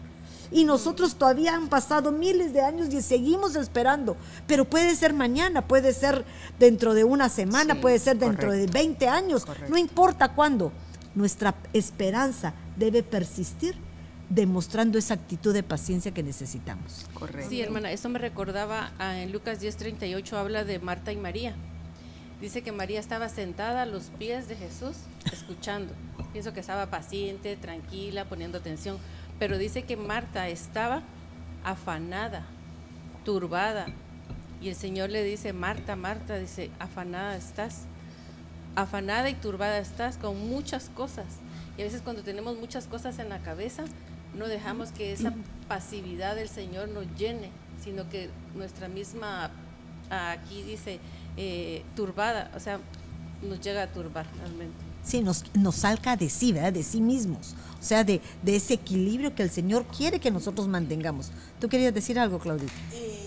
[0.50, 4.16] Y nosotros todavía han pasado miles de años y seguimos esperando.
[4.46, 6.24] Pero puede ser mañana, puede ser
[6.58, 8.72] dentro de una semana, Sí, puede ser dentro correcto.
[8.72, 9.70] de 20 años, Correcto.
[9.70, 10.72] no importa cuándo.
[11.14, 13.76] Nuestra esperanza debe persistir
[14.28, 17.06] demostrando esa actitud de paciencia que necesitamos.
[17.14, 17.48] Correcto.
[17.48, 21.54] Sí, hermana, eso me recordaba en Lucas 10:38 habla de Marta y María.
[22.40, 24.96] Dice que María estaba sentada a los pies de Jesús
[25.32, 25.92] escuchando.
[26.32, 28.98] Pienso que estaba paciente, tranquila, poniendo atención,
[29.38, 31.02] pero dice que Marta estaba
[31.64, 32.44] afanada,
[33.24, 33.86] turbada.
[34.60, 37.86] Y el Señor le dice, Marta, Marta, dice, afanada estás,
[38.76, 41.26] afanada y turbada estás con muchas cosas.
[41.76, 43.84] Y a veces cuando tenemos muchas cosas en la cabeza,
[44.36, 45.32] no dejamos que esa
[45.68, 47.50] pasividad del Señor nos llene,
[47.82, 49.50] sino que nuestra misma,
[50.10, 51.00] aquí dice,
[51.36, 52.80] eh, turbada, o sea,
[53.42, 54.76] nos llega a turbar realmente.
[55.04, 56.72] Sí, nos, nos salga de sí, ¿verdad?
[56.72, 57.54] De sí mismos.
[57.80, 61.30] O sea, de, de ese equilibrio que el Señor quiere que nosotros mantengamos.
[61.60, 62.72] ¿Tú querías decir algo, Claudita?
[62.92, 63.17] Eh,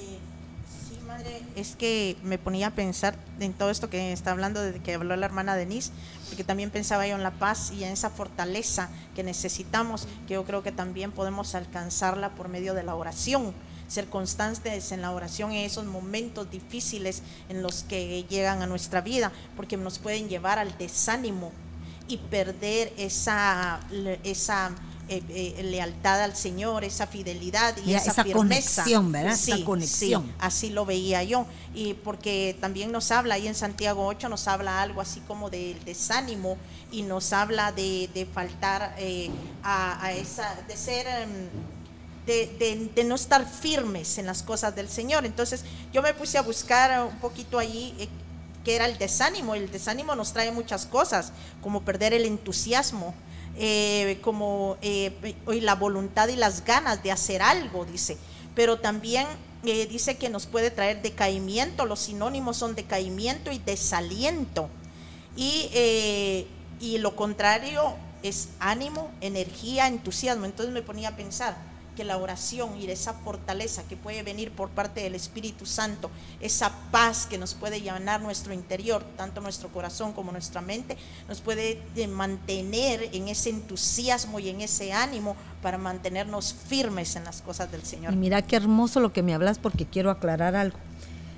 [1.56, 5.16] es que me ponía a pensar en todo esto que está hablando desde que habló
[5.16, 5.92] la hermana Denise,
[6.28, 10.46] porque también pensaba yo en la paz y en esa fortaleza que necesitamos, que yo
[10.46, 13.54] creo que también podemos alcanzarla por medio de la oración,
[13.88, 19.02] ser constantes en la oración en esos momentos difíciles en los que llegan a nuestra
[19.02, 21.52] vida, porque nos pueden llevar al desánimo
[22.08, 23.80] y perder esa,
[24.24, 24.72] esa
[25.10, 28.84] eh, eh, lealtad al Señor, esa fidelidad y esa, esa firmeza.
[28.84, 29.36] conexión, ¿verdad?
[29.38, 30.24] Sí, Esa conexión.
[30.24, 31.46] sí, así lo veía yo.
[31.74, 35.84] Y porque también nos habla ahí en Santiago 8, nos habla algo así como del
[35.86, 36.58] desánimo
[36.92, 39.30] y nos habla de, de faltar eh,
[39.64, 41.08] a, a esa, de ser...
[41.08, 41.30] em,
[42.26, 45.26] de, de- de no estar firmes en las cosas del Señor.
[45.26, 48.08] Entonces yo me puse a buscar un poquito ahí eh,
[48.64, 49.56] qué era el desánimo.
[49.56, 51.34] El desánimo nos trae muchas cosas,
[51.64, 53.16] como perder el entusiasmo,
[53.58, 58.18] eh, como eh, la voluntad y las ganas de hacer algo, dice.
[58.56, 59.28] Pero también
[59.64, 61.86] eh, dice que nos puede traer decaimiento.
[61.86, 64.70] Los sinónimos son decaimiento y desaliento.
[65.36, 66.48] Y, eh,
[66.80, 70.46] y lo contrario es ánimo, energía, entusiasmo.
[70.46, 71.71] Entonces me ponía a pensar
[72.04, 77.26] la oración y esa fortaleza que puede venir por parte del Espíritu Santo, esa paz
[77.26, 82.08] que nos puede llenar nuestro interior, tanto nuestro corazón como nuestra mente, nos puede eh,
[82.08, 87.84] mantener en ese entusiasmo y en ese ánimo para mantenernos firmes en las cosas del
[87.84, 88.14] Señor.
[88.14, 90.78] Y mira qué hermoso lo que me hablas porque quiero aclarar algo.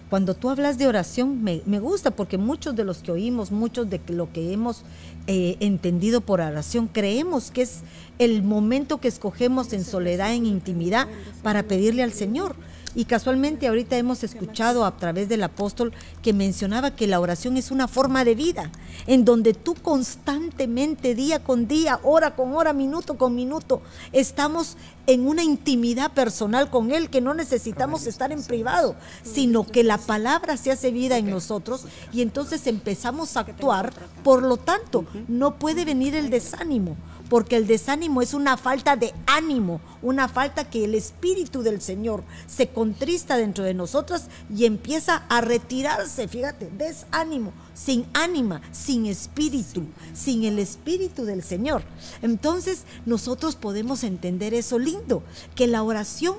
[0.09, 3.89] Cuando tú hablas de oración, me, me gusta porque muchos de los que oímos, muchos
[3.89, 4.83] de lo que hemos
[5.25, 7.79] eh, entendido por oración, creemos que es
[8.19, 11.07] el momento que escogemos en soledad, en intimidad,
[11.41, 12.55] para pedirle al Señor.
[12.95, 17.71] Y casualmente ahorita hemos escuchado a través del apóstol que mencionaba que la oración es
[17.71, 18.69] una forma de vida,
[19.07, 25.27] en donde tú constantemente, día con día, hora con hora, minuto con minuto, estamos en
[25.27, 30.55] una intimidad personal con Él, que no necesitamos estar en privado, sino que la palabra
[30.55, 33.91] se hace vida en nosotros y entonces empezamos a actuar.
[34.23, 36.95] Por lo tanto, no puede venir el desánimo
[37.33, 42.23] porque el desánimo es una falta de ánimo, una falta que el Espíritu del Señor
[42.45, 49.83] se contrista dentro de nosotras y empieza a retirarse, fíjate, desánimo, sin ánima, sin espíritu,
[50.13, 51.81] sin el Espíritu del Señor.
[52.21, 55.23] Entonces nosotros podemos entender eso lindo,
[55.55, 56.35] que la oración,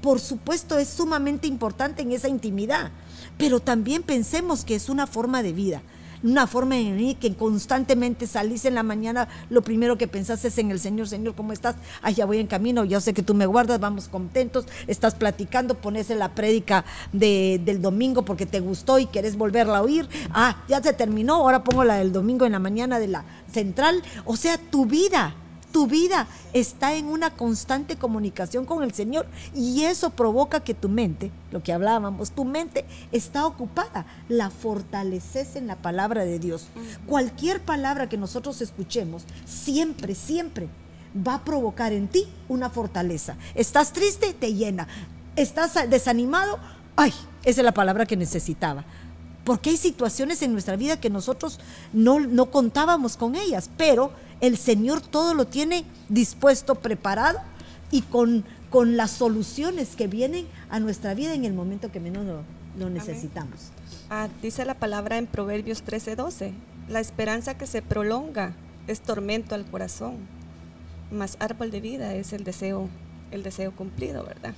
[0.00, 2.90] por supuesto, es sumamente importante en esa intimidad,
[3.38, 5.82] pero también pensemos que es una forma de vida
[6.22, 10.70] una forma en que constantemente salís en la mañana, lo primero que pensás es en
[10.70, 11.76] el Señor, Señor, ¿cómo estás?
[12.00, 15.74] Ay, ya voy en camino, yo sé que tú me guardas, vamos contentos, estás platicando,
[15.74, 20.08] pones en la prédica del domingo porque te gustó y querés volverla a oír.
[20.30, 24.02] Ah, ya se terminó, ahora pongo la del domingo en la mañana de la central.
[24.24, 25.34] O sea, tu vida
[25.72, 30.88] tu vida está en una constante comunicación con el Señor y eso provoca que tu
[30.88, 36.66] mente, lo que hablábamos, tu mente está ocupada, la fortaleces en la palabra de Dios.
[37.06, 40.68] Cualquier palabra que nosotros escuchemos, siempre, siempre
[41.16, 43.36] va a provocar en ti una fortaleza.
[43.54, 44.86] Estás triste, te llena.
[45.34, 46.58] Estás desanimado,
[46.94, 47.12] ay,
[47.44, 48.84] esa es la palabra que necesitaba
[49.44, 51.58] porque hay situaciones en nuestra vida que nosotros
[51.92, 57.38] no, no, contábamos con ellas, pero el Señor todo lo tiene dispuesto, preparado
[57.92, 62.26] y con, con las soluciones que vienen a nuestra vida en el momento que menos
[62.76, 63.70] lo, necesitamos.
[64.10, 66.52] Ah, dice la palabra en Proverbios 13:12,
[66.88, 68.52] la esperanza que se prolonga
[68.88, 70.16] es tormento al corazón,
[71.12, 72.88] más árbol de vida es el deseo,
[73.30, 74.54] el deseo cumplido, ¿verdad?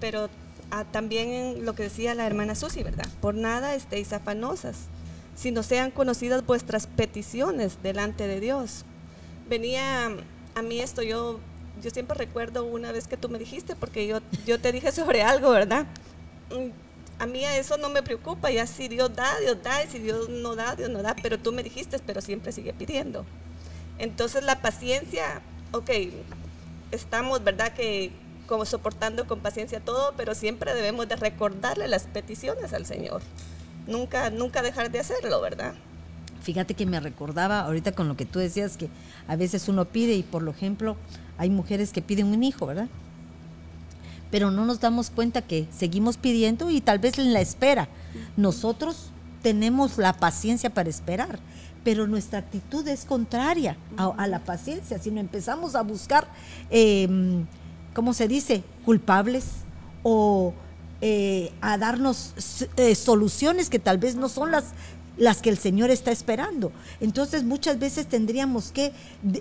[0.00, 0.30] Pero
[0.70, 3.08] ah, también lo que decía la hermana Susi, ¿verdad?
[3.20, 4.76] Por nada estéis afanosas,
[5.34, 8.86] sino sean conocidas vuestras peticiones delante de Dios
[9.48, 10.10] venía
[10.54, 11.40] a mí esto, yo,
[11.82, 15.22] yo siempre recuerdo una vez que tú me dijiste, porque yo, yo te dije sobre
[15.22, 15.86] algo, ¿verdad?
[16.50, 16.70] Mm,
[17.18, 20.28] a mí eso no me preocupa, ya si Dios da, Dios da, y si Dios
[20.28, 23.24] no da, Dios no da, pero tú me dijiste, pero siempre sigue pidiendo.
[23.98, 25.40] Entonces la paciencia,
[25.72, 25.90] ok,
[26.90, 27.72] estamos, ¿verdad?
[27.72, 28.10] Que
[28.46, 33.22] como soportando con paciencia todo, pero siempre debemos de recordarle las peticiones al Señor.
[33.86, 35.74] Nunca, nunca dejar de hacerlo, ¿verdad?
[36.44, 38.90] Fíjate que me recordaba ahorita con lo que tú decías que
[39.26, 40.96] a veces uno pide y por ejemplo
[41.38, 42.88] hay mujeres que piden un hijo, ¿verdad?
[44.30, 47.88] Pero no nos damos cuenta que seguimos pidiendo y tal vez en la espera.
[48.36, 49.10] Nosotros
[49.42, 51.38] tenemos la paciencia para esperar,
[51.82, 54.98] pero nuestra actitud es contraria a, la paciencia.
[54.98, 56.28] Si no empezamos a buscar,
[56.68, 57.46] em,
[57.94, 59.46] ¿cómo se dice?, culpables
[60.02, 60.52] o
[61.00, 62.34] eh, a darnos
[62.76, 64.72] eh, soluciones que tal vez no son las
[65.16, 66.72] las que el Señor está esperando.
[67.00, 68.92] Entonces muchas veces tendríamos que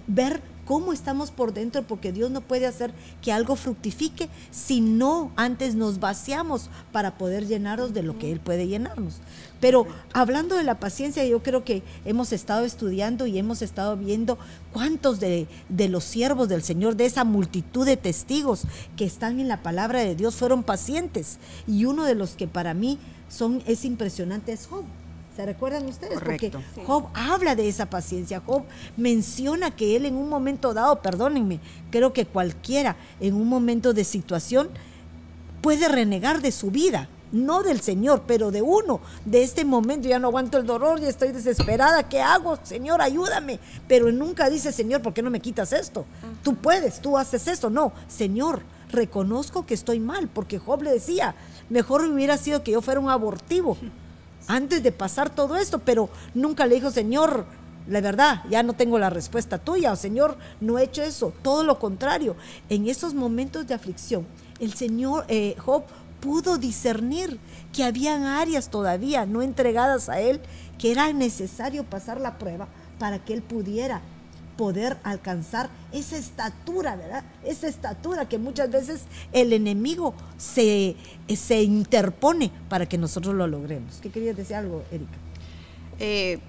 [0.08, 5.32] ver cómo estamos por dentro, porque Dios no puede hacer que algo fructifique si no
[5.36, 9.16] antes nos vaciamos para poder llenarnos de lo que Él puede llenarnos.
[9.60, 14.38] Pero hablando de la paciencia, yo creo que hemos estado estudiando y hemos estado viendo
[14.72, 18.64] cuántos de, de los siervos del Señor, de esa multitud de testigos
[18.98, 21.40] que están en la palabra de Dios, fueron pacientes.
[21.68, 24.84] Y uno de los que para mí son, es impresionante es Job.
[25.36, 26.20] ¿Se recuerdan ustedes?
[26.20, 26.52] Porque
[26.86, 28.42] Job habla de esa paciencia.
[28.46, 28.64] Job
[28.98, 34.04] menciona que él en un momento dado, perdónenme, creo que cualquiera en un momento de
[34.04, 34.70] situación
[35.62, 40.20] puede renegar de su vida, no del Señor, pero de uno, de este momento, ya
[40.20, 42.60] no aguanto el dolor, ya estoy desesperada, ¿qué hago?
[42.62, 43.60] Señor, ayúdame.
[43.88, 46.06] Pero nunca dice, Señor, ¿por qué no me quitas esto?
[46.44, 47.72] Tú puedes, tú haces esto.
[47.72, 51.34] No, Señor, reconozco que estoy mal, porque Job le decía,
[51.70, 53.78] mejor hubiera sido que yo fuera un abortivo
[54.48, 57.46] antes de pasar todo esto, pero nunca le dijo, Señor,
[57.88, 61.80] la verdad, ya no tengo la respuesta tuya, Señor, no he hecho eso, todo lo
[61.80, 62.36] contrario.
[62.70, 64.26] En esos momentos de aflicción,
[64.60, 65.84] el Señor eh, Job
[66.22, 67.40] pudo discernir
[67.74, 70.40] que habían áreas todavía no entregadas a él,
[70.78, 72.68] que era necesario pasar la prueba
[73.00, 74.02] para que él pudiera
[74.58, 77.24] poder alcanzar esa estatura, ¿verdad?
[77.44, 80.96] Esa estatura que muchas veces el enemigo se,
[81.36, 84.00] se interpone para que nosotros lo logremos.
[84.02, 85.18] ¿Qué querías decir algo, Erika?
[86.00, 86.40] Eh,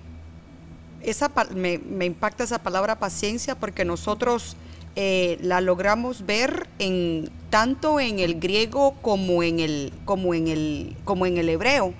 [1.02, 4.56] esa, me, impacta esa palabra paciencia porque nosotros
[4.96, 10.96] eh, la logramos ver en tanto en el griego como en el, como en el,
[11.04, 11.94] como en el hebreo.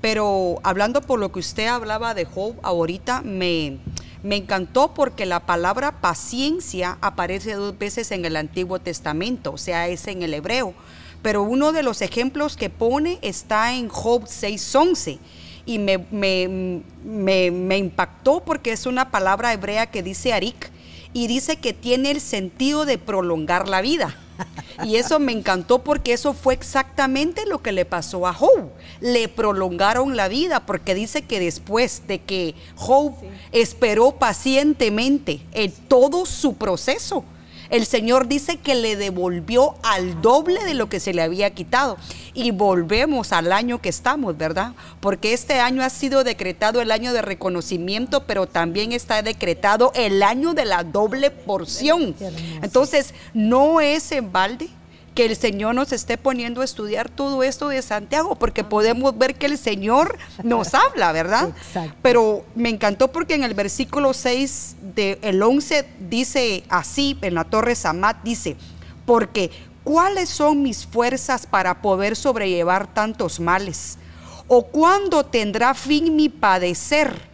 [0.00, 3.78] Pero hablando por lo que usted hablaba de Job ahorita, me,
[4.22, 9.88] me encantó porque la palabra paciencia aparece dos veces en el Antiguo Testamento, o sea,
[9.88, 10.74] es en el hebreo.
[11.22, 15.18] Pero uno de los ejemplos que pone está en Job 6:11
[15.66, 20.70] y me, impactó porque es una palabra hebrea que dice arik
[21.12, 24.16] y dice que tiene el sentido de prolongar la vida.
[24.84, 28.70] Y eso me encantó porque eso fue exactamente lo que le pasó a Job.
[29.00, 33.14] Le prolongaron la vida porque dice que después de que Job
[33.52, 37.24] esperó pacientemente en todo su proceso,
[37.70, 41.96] el Señor dice que le devolvió al doble de lo que se le había quitado.
[42.34, 44.72] Y volvemos al año que estamos, ¿verdad?
[45.00, 50.22] Porque este año ha sido decretado el año de reconocimiento, pero también está decretado el
[50.22, 52.14] año de la doble porción.
[52.62, 54.68] Entonces, no es en balde
[55.20, 59.34] que el Señor nos esté poniendo a estudiar todo esto de Santiago, porque podemos ver
[59.34, 61.50] que el Señor nos habla, ¿verdad?
[61.50, 61.94] Exacto.
[62.00, 67.74] Pero me encantó porque en el versículo 6 del 11 dice así, en la torre
[67.74, 68.56] Samat dice,
[69.04, 69.50] porque
[69.84, 73.98] ¿cuáles son mis fuerzas para poder sobrellevar tantos males?
[74.48, 77.28] ¿O cuándo tendrá fin mi padecer?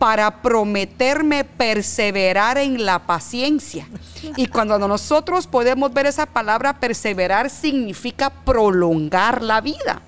[0.00, 3.86] Para prometerme perseverar en la paciencia.
[4.34, 10.00] Y cuando nosotros podemos ver esa palabra perseverar significa prolongar la vida.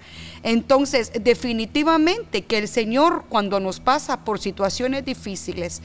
[0.42, 5.82] Entonces, definitivamente que el Señor cuando nos pasa por situaciones difíciles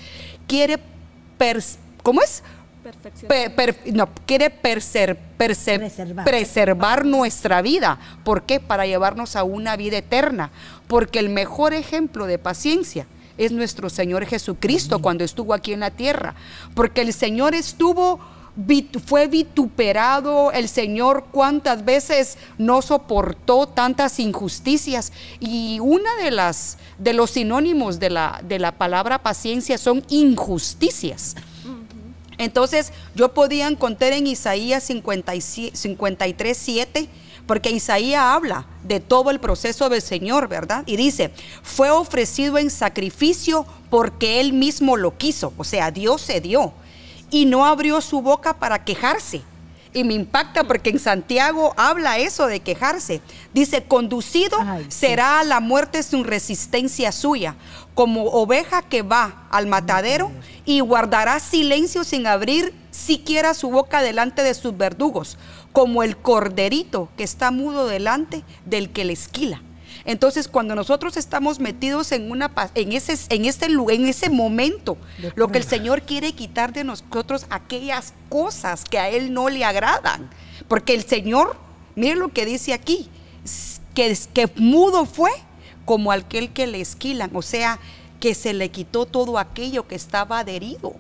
[0.48, 0.80] quiere
[2.02, 2.44] ¿cómo es?
[3.92, 5.18] no, quiere preservar.
[6.24, 8.00] preservar nuestra vida.
[8.24, 8.62] ¿Por qué?
[8.62, 10.50] Para llevarnos a una vida eterna.
[10.88, 13.06] Porque el mejor ejemplo de paciencia
[13.38, 16.36] es nuestro Señor Jesucristo cuando estuvo aquí en la tierra.
[16.74, 18.20] Porque el Señor estuvo
[19.06, 27.14] fue vituperado, el Señor cuántas veces no soportó tantas injusticias y una de las de
[27.14, 31.36] los sinónimos de la, de la palabra paciencia son injusticias.
[32.40, 37.10] Entonces, yo podía encontrar en Isaías 53, 7
[37.48, 40.84] porque Isaías habla de todo el proceso del Señor, ¿verdad?
[40.86, 41.32] Y dice,
[41.64, 46.74] fue ofrecido en sacrificio porque Él mismo lo quiso, o sea, Dios se dio,
[47.32, 49.42] y no abrió su boca para quejarse.
[49.94, 53.22] Y me impacta porque en Santiago habla eso de quejarse.
[53.54, 54.58] Dice, conducido
[54.90, 57.56] será a la muerte sin resistencia suya,
[57.96, 60.30] como oveja que va al matadero
[60.66, 65.38] y guardará silencio sin abrir siquiera su boca delante de sus verdugos
[65.78, 69.62] como el corderito que está mudo delante del que le esquila.
[70.06, 74.98] Entonces, cuando nosotros estamos metidos en una en ese en este en ese momento,
[75.36, 79.64] lo que el Señor quiere quitar de nosotros aquellas cosas que a él no le
[79.66, 80.32] agradan,
[80.68, 81.56] porque el Señor,
[81.96, 83.08] miren lo que dice aquí,
[83.94, 85.30] que, que mudo fue
[85.86, 87.78] como aquel que le esquilan, o sea,
[88.20, 90.96] que se le quitó todo aquello que estaba adherido.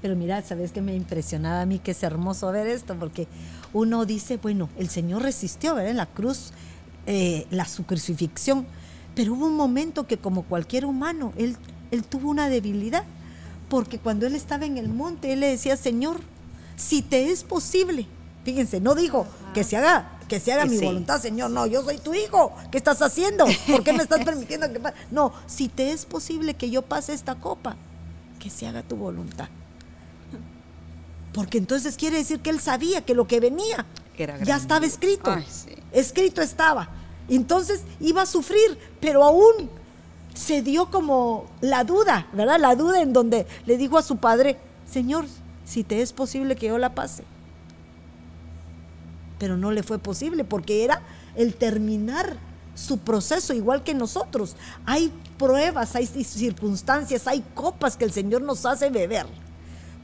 [0.00, 3.26] Pero mira, sabes que me impresionaba a mí que es hermoso ver esto, porque
[3.72, 5.90] uno dice, bueno, el Señor resistió, ¿verdad?
[5.90, 6.52] En la cruz,
[7.06, 8.66] eh, la su crucifixión,
[9.14, 11.56] pero hubo un momento que como cualquier humano, él,
[11.90, 13.04] él tuvo una debilidad,
[13.68, 16.20] porque cuando él estaba en el monte, él le decía, Señor,
[16.76, 18.06] si te es posible,
[18.44, 21.50] fíjense, no dijo que se haga que se haga mi voluntad, Señor.
[21.50, 22.54] No, yo soy tu hijo.
[22.70, 23.46] ¿Qué estás haciendo?
[23.66, 24.94] ¿Por qué me estás permitiendo que pase?
[25.10, 27.76] No, si te es posible que yo pase esta copa,
[28.38, 29.48] que se haga tu voluntad.
[31.32, 33.86] Porque entonces quiere decir que él sabía que lo que venía
[34.44, 35.36] ya estaba escrito.
[35.92, 36.88] Escrito estaba.
[37.28, 39.70] Entonces iba a sufrir, pero aún
[40.34, 42.58] se dio como la duda, ¿verdad?
[42.58, 44.56] La duda en donde le dijo a su padre,
[44.90, 45.26] Señor,
[45.64, 47.24] si te es posible que yo la pase.
[49.38, 51.02] Pero no le fue posible porque era
[51.36, 52.36] el terminar
[52.74, 54.56] su proceso igual que nosotros.
[54.86, 59.26] Hay pruebas, hay circunstancias, hay copas que el Señor nos hace beber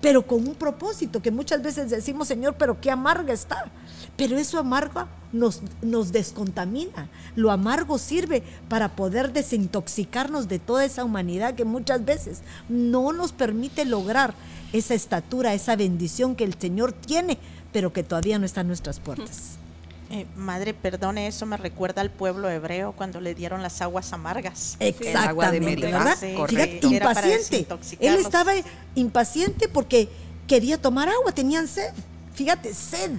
[0.01, 3.71] pero con un propósito, que muchas veces decimos, Señor, pero qué amarga está.
[4.17, 7.09] Pero eso amarga nos, nos descontamina.
[7.35, 13.33] Lo amargo sirve para poder desintoxicarnos de toda esa humanidad que muchas veces no nos
[13.33, 14.35] permite lograr
[14.73, 17.39] esa estatura, esa bendición que el Señor tiene,
[17.73, 19.59] pero que todavía no está en nuestras puertas.
[20.11, 24.77] Eh, madre, perdone, eso me recuerda al pueblo hebreo cuando le dieron las aguas amargas.
[24.79, 26.17] Exactamente, ¿verdad?
[26.19, 27.67] Fíjate, impaciente.
[28.01, 28.53] Él estaba
[28.95, 30.09] impaciente porque
[30.47, 31.93] quería tomar agua, tenían sed.
[32.35, 33.13] Fíjate, sed.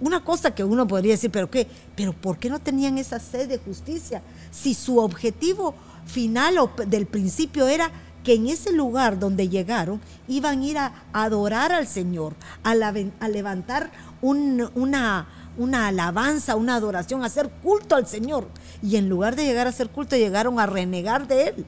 [0.00, 3.48] Una cosa que uno podría decir, pero qué, pero ¿por qué no tenían esa sed
[3.48, 4.20] de justicia?
[4.50, 7.90] Si su objetivo final o del principio era
[8.24, 13.28] que en ese lugar donde llegaron iban a ir a adorar al Señor, a, a
[13.28, 13.92] levantar
[14.22, 15.26] una,
[15.58, 18.48] una alabanza, una adoración, hacer culto al Señor.
[18.82, 21.66] Y en lugar de llegar a hacer culto, llegaron a renegar de Él.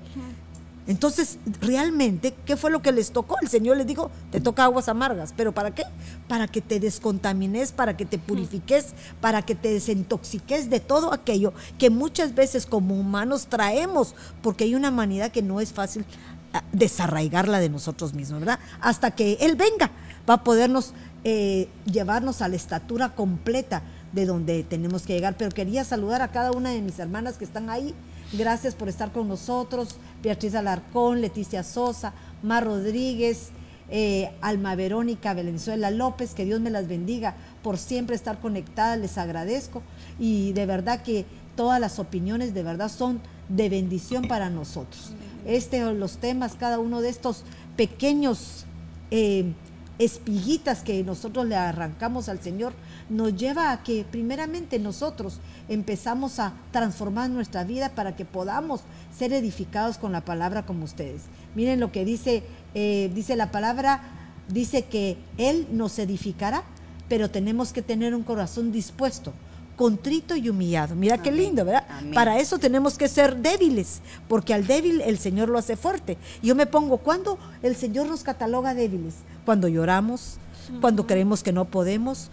[0.87, 3.37] Entonces, realmente, ¿qué fue lo que les tocó?
[3.41, 5.33] El Señor les dijo, te toca aguas amargas.
[5.35, 5.85] ¿Pero para qué?
[6.29, 8.89] Para que te descontamines, para que te purifiques,
[9.21, 14.75] para que te desintoxiques de todo aquello que muchas veces como humanos traemos, porque hay
[14.75, 16.05] una humanidad que no es fácil
[16.53, 18.59] ah, desarraigarla de nosotros mismos, ¿verdad?
[18.83, 19.91] Hasta que Él venga,
[20.29, 20.93] va a podernos
[21.25, 25.37] eh, llevarnos a la estatura completa de donde tenemos que llegar.
[25.37, 27.95] Pero quería saludar a cada una de mis hermanas que están ahí.
[28.33, 29.97] Gracias por estar con nosotros.
[30.23, 32.13] Beatriz Alarcón, Leticia Sosa,
[32.43, 33.51] Mar Rodríguez,
[33.91, 39.19] eh, Alma Verónica Valenzuela López, que Dios me las bendiga por siempre estar conectadas, les
[39.19, 39.83] agradezco
[40.19, 45.13] y de verdad que todas las opiniones de verdad son de bendición para nosotros.
[45.47, 47.45] Este, los temas, cada uno de estos
[47.77, 48.65] pequeños
[49.11, 49.53] eh,
[49.99, 52.73] espiguitas que nosotros le arrancamos al Señor,
[53.09, 55.39] nos lleva a que primeramente nosotros
[55.69, 58.81] empezamos a transformar nuestra vida para que podamos
[59.17, 61.23] ser edificados con la palabra como ustedes.
[61.55, 62.43] Miren lo que dice,
[62.75, 64.03] eh, dice la palabra,
[64.49, 66.65] dice que Él nos edificará,
[67.09, 69.33] pero tenemos que tener un corazón dispuesto
[69.77, 70.95] contrito y humillado.
[70.95, 71.87] Mira qué lindo, ¿verdad?
[72.13, 76.17] Para eso tenemos que ser débiles, porque al débil el Señor lo hace fuerte.
[76.43, 79.15] Yo me pongo, ¿cuándo el Señor nos cataloga débiles?
[79.45, 80.39] Cuando lloramos,
[80.81, 82.31] cuando creemos que no podemos,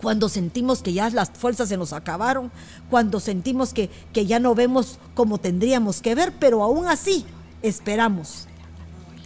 [0.00, 2.50] cuando sentimos que ya las fuerzas se nos acabaron,
[2.88, 7.26] cuando sentimos que, que ya no vemos como tendríamos que ver, pero aún así
[7.62, 8.46] esperamos.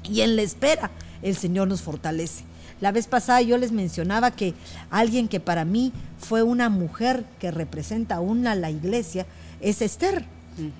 [0.02, 0.90] Y en la espera
[1.22, 2.44] el Señor nos fortalece.
[2.80, 4.54] La vez pasada yo les mencionaba que
[4.90, 9.26] alguien que para mí fue una mujer que representa aún a la iglesia
[9.60, 10.24] es Esther.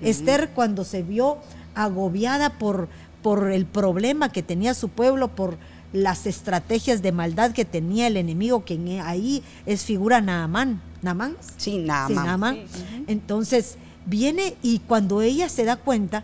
[0.01, 1.37] Esther cuando se vio
[1.73, 2.87] agobiada por,
[3.21, 5.57] por el problema que tenía su pueblo, por
[5.91, 10.81] las estrategias de maldad que tenía el enemigo, que ahí es figura Naamán.
[11.01, 11.37] ¿Naamán?
[11.57, 12.59] Sí, Naamán.
[13.07, 16.23] Entonces viene y cuando ella se da cuenta,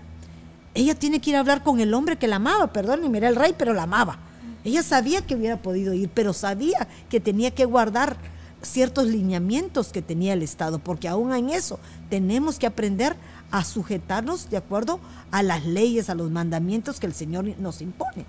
[0.73, 3.27] ella tiene que ir a hablar con el hombre que la amaba, perdón, y mira
[3.27, 4.19] el rey, pero la amaba.
[4.63, 8.17] Ella sabía que hubiera podido ir, pero sabía que tenía que guardar
[8.61, 13.15] ciertos lineamientos que tenía el Estado, porque aún en eso tenemos que aprender
[13.49, 14.99] a sujetarnos de acuerdo
[15.31, 18.25] a las leyes, a los mandamientos que el Señor nos impone.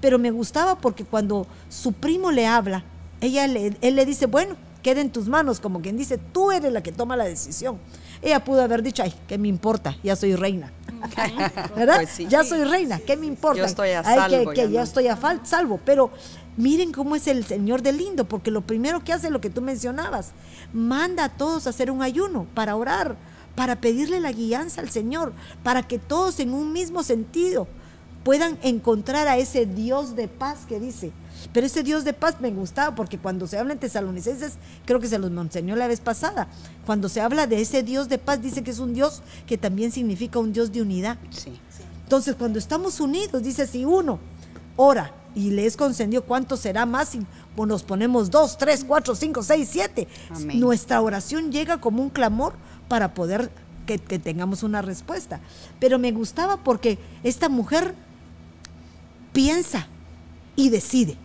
[0.00, 2.84] Pero me gustaba porque cuando su primo le habla,
[3.20, 6.82] ella él le dice, bueno, queda en tus manos, como quien dice, tú eres la
[6.82, 7.78] que toma la decisión.
[8.22, 9.96] Ella pudo haber dicho, ay, ¿qué me importa?
[10.02, 10.72] Ya soy reina.
[11.76, 11.96] ¿Verdad?
[11.96, 13.58] Pues ya soy reina, ¿qué me importa?
[13.58, 14.52] Yo estoy a salvo.
[14.52, 15.80] que, ya, estoy a salvo.
[15.84, 16.10] Pero
[16.56, 19.62] miren cómo es el Señor de lindo, porque lo primero que hace lo que tú
[19.62, 20.32] mencionabas,
[20.72, 23.16] manda a todos a hacer un ayuno para orar,
[23.54, 25.32] para pedirle la guianza al Señor,
[25.62, 27.68] para que todos en un mismo sentido
[28.24, 31.12] puedan encontrar a ese Dios de paz que dice,
[31.52, 35.08] pero ese Dios de paz me gustaba porque cuando se habla en tesalonicenses, creo que
[35.08, 36.48] se los enseñó la vez pasada,
[36.84, 39.92] cuando se habla de ese Dios de paz, dice que es un Dios que también
[39.92, 41.18] significa un Dios de unidad.
[42.02, 44.20] Entonces, cuando estamos unidos, dice, si uno
[44.76, 47.26] ora y le es concedido, ¿cuánto será más si
[47.56, 50.06] nos ponemos dos, tres, cuatro, cinco, seis, siete?
[50.54, 52.54] Nuestra oración llega como un clamor
[52.88, 53.50] para poder
[53.86, 55.40] que, que tengamos una respuesta.
[55.80, 57.94] Pero me gustaba porque esta mujer
[59.32, 59.88] piensa
[60.54, 61.18] y decide.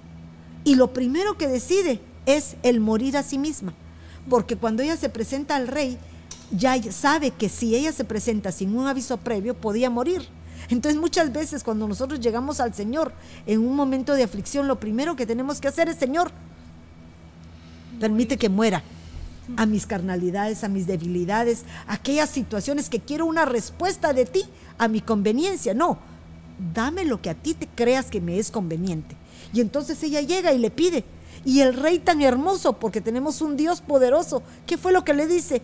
[0.63, 3.73] Y lo primero que decide es el morir a sí misma.
[4.29, 5.97] Porque cuando ella se presenta al rey,
[6.51, 10.27] ya sabe que si ella se presenta sin un aviso previo, podía morir.
[10.69, 13.13] Entonces muchas veces cuando nosotros llegamos al Señor
[13.45, 16.31] en un momento de aflicción, lo primero que tenemos que hacer es, Señor,
[17.99, 18.83] permite que muera
[19.57, 24.43] a mis carnalidades, a mis debilidades, a aquellas situaciones que quiero una respuesta de ti
[24.77, 25.73] a mi conveniencia.
[25.73, 25.97] No,
[26.73, 29.15] dame lo que a ti te creas que me es conveniente.
[29.53, 31.03] Y entonces ella llega y le pide.
[31.43, 35.27] Y el rey tan hermoso, porque tenemos un Dios poderoso, ¿qué fue lo que le
[35.27, 35.61] dice?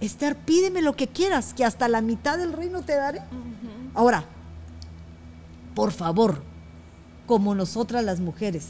[0.00, 3.22] Esther, pídeme lo que quieras, que hasta la mitad del reino te daré.
[3.94, 4.24] Ahora,
[5.74, 6.42] por favor,
[7.26, 8.66] como nosotras las mujeres,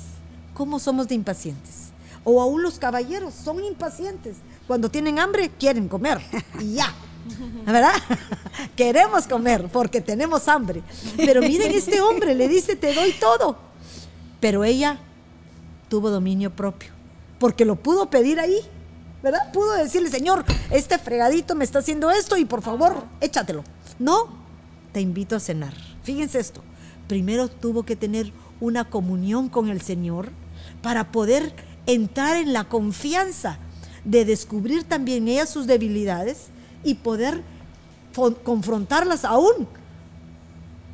[0.54, 1.90] ¿cómo somos de impacientes?
[2.22, 4.36] O aún los caballeros son impacientes.
[4.66, 6.20] Cuando tienen hambre, quieren comer.
[6.60, 6.92] Y ya.
[7.64, 7.94] ¿Verdad?
[8.76, 10.82] Queremos comer porque tenemos hambre.
[11.16, 13.65] Pero miren, este hombre le dice, te doy todo.
[14.40, 14.98] Pero ella
[15.88, 16.90] tuvo dominio propio,
[17.38, 18.58] porque lo pudo pedir ahí,
[19.22, 19.52] ¿verdad?
[19.52, 23.64] Pudo decirle, Señor, este fregadito me está haciendo esto y por favor, échatelo.
[23.98, 24.28] No,
[24.92, 25.74] te invito a cenar.
[26.02, 26.62] Fíjense esto,
[27.08, 30.30] primero tuvo que tener una comunión con el Señor
[30.82, 31.52] para poder
[31.86, 33.58] entrar en la confianza
[34.04, 36.46] de descubrir también ella sus debilidades
[36.84, 37.42] y poder
[38.44, 39.68] confrontarlas aún.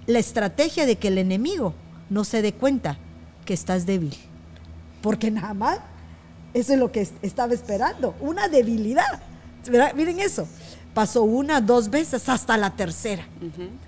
[0.06, 1.74] La estrategia de que el enemigo
[2.10, 2.98] no se dé cuenta
[3.44, 4.16] que estás débil.
[5.00, 5.78] Porque nada más,
[6.54, 9.22] eso es lo que estaba esperando, una debilidad.
[9.94, 10.46] Miren eso.
[10.94, 13.26] Pasó una, dos veces, hasta la tercera.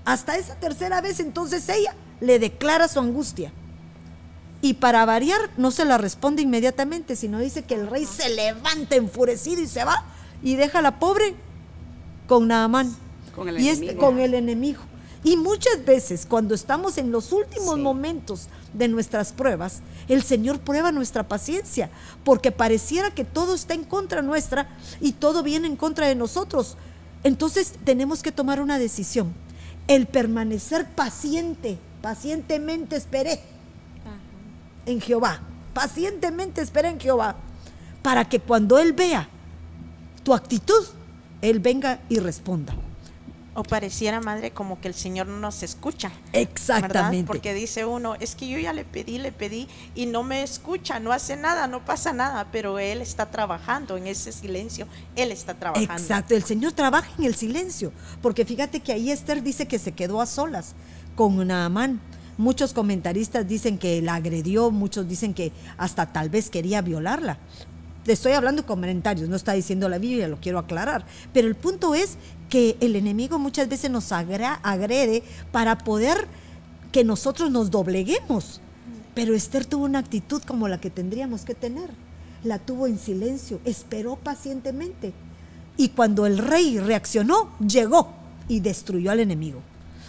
[0.04, 3.52] Hasta esa tercera vez, entonces ella le declara su angustia.
[4.62, 8.96] Y para variar, no se la responde inmediatamente, sino dice que el rey se levanta
[8.96, 10.04] enfurecido y se va
[10.42, 11.34] y deja a la pobre
[12.26, 12.96] con Naamán.
[13.36, 14.80] Con el y este, con el enemigo.
[15.22, 20.92] Y muchas veces, cuando estamos en los últimos momentos de nuestras pruebas, el Señor prueba
[20.92, 21.90] nuestra paciencia,
[22.24, 24.68] porque pareciera que todo está en contra nuestra
[25.00, 26.76] y todo viene en contra de nosotros.
[27.22, 29.32] Entonces tenemos que tomar una decisión.
[29.88, 33.40] El permanecer paciente, pacientemente esperé
[34.86, 35.40] en Jehová,
[35.72, 37.36] pacientemente esperé en Jehová,
[38.02, 39.28] para que cuando Él vea
[40.22, 40.84] tu actitud,
[41.40, 42.74] Él venga y responda.
[43.54, 46.10] O pareciera, madre, como que el Señor no nos escucha.
[46.32, 46.98] Exactamente.
[46.98, 47.26] ¿verdad?
[47.26, 50.98] Porque dice uno, es que yo ya le pedí, le pedí y no me escucha,
[50.98, 55.54] no hace nada, no pasa nada, pero Él está trabajando en ese silencio, Él está
[55.54, 55.92] trabajando.
[55.92, 59.92] Exacto, el Señor trabaja en el silencio, porque fíjate que ahí Esther dice que se
[59.92, 60.74] quedó a solas
[61.14, 62.00] con Naamán.
[62.36, 67.38] Muchos comentaristas dicen que la agredió, muchos dicen que hasta tal vez quería violarla.
[68.06, 71.06] Estoy hablando de comentarios, no está diciendo la Biblia, lo quiero aclarar.
[71.32, 72.16] Pero el punto es
[72.50, 76.26] que el enemigo muchas veces nos agra- agrede para poder
[76.92, 78.60] que nosotros nos dobleguemos.
[79.14, 81.88] Pero Esther tuvo una actitud como la que tendríamos que tener.
[82.42, 85.12] La tuvo en silencio, esperó pacientemente.
[85.76, 88.12] Y cuando el rey reaccionó, llegó
[88.48, 89.60] y destruyó al enemigo.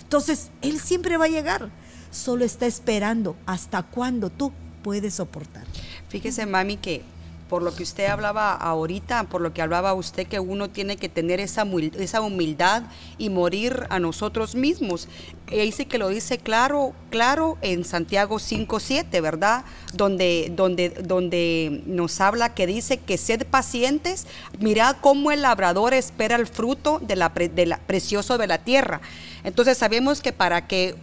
[0.02, 1.70] Entonces, él siempre va a llegar.
[2.12, 4.52] Solo está esperando hasta cuándo tú
[4.84, 5.64] puedes soportar.
[6.10, 7.02] Fíjese, mami, que
[7.50, 11.10] por lo que usted hablaba ahorita, por lo que hablaba usted, que uno tiene que
[11.10, 12.84] tener esa, humil- esa humildad
[13.20, 15.08] y morir a nosotros mismos.
[15.52, 19.64] Ella dice que lo dice claro, claro en Santiago 5.7, ¿verdad?
[19.94, 24.26] Donde, donde, donde nos habla que dice que sed pacientes,
[24.60, 29.02] mirad cómo el labrador espera el fruto de la, de la- precioso de la tierra.
[29.44, 30.96] Entonces sabemos que para que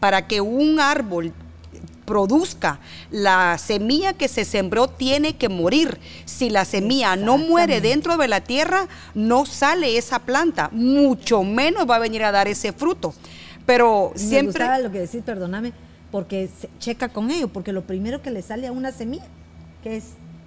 [0.00, 1.32] para que un árbol
[2.12, 2.78] produzca
[3.10, 5.98] la semilla que se sembró tiene que morir.
[6.26, 11.88] Si la semilla no muere dentro de la tierra, no sale esa planta, mucho menos
[11.88, 13.14] va a venir a dar ese fruto.
[13.64, 15.72] Pero Me siempre gustaba lo que decís, perdóname,
[16.10, 19.24] porque se checa con ello, porque lo primero que le sale a una semilla,
[19.82, 20.04] que es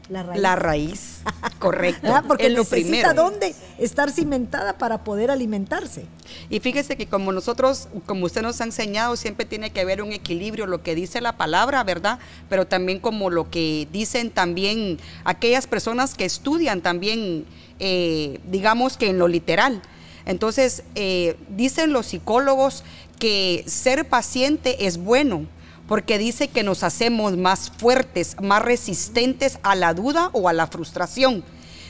[0.10, 0.42] la raíz.
[0.42, 1.18] la raíz,
[1.60, 2.24] correcto, ¿verdad?
[2.28, 3.14] Porque es lo necesita primero.
[3.14, 6.06] dónde estar cimentada para poder alimentarse.
[6.50, 10.12] Y fíjese que como nosotros, como usted nos ha enseñado, siempre tiene que haber un
[10.12, 12.20] equilibrio, lo que dice la palabra, ¿verdad?
[12.50, 17.46] Pero también como lo que dicen también aquellas personas que estudian también,
[17.80, 19.82] eh, digamos que en lo literal.
[20.26, 22.84] Entonces, eh, dicen los psicólogos
[23.20, 25.46] que ser paciente es bueno,
[25.88, 30.68] porque dice que nos hacemos más fuertes, más resistentes a la duda o a la
[30.68, 31.44] frustración.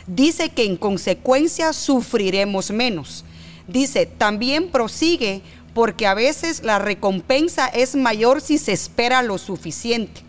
[0.08, 3.26] Dice que en consecuencia sufriremos menos.
[3.68, 5.42] Dice, también prosigue
[5.74, 10.22] porque a veces la recompensa es mayor si se espera lo suficiente.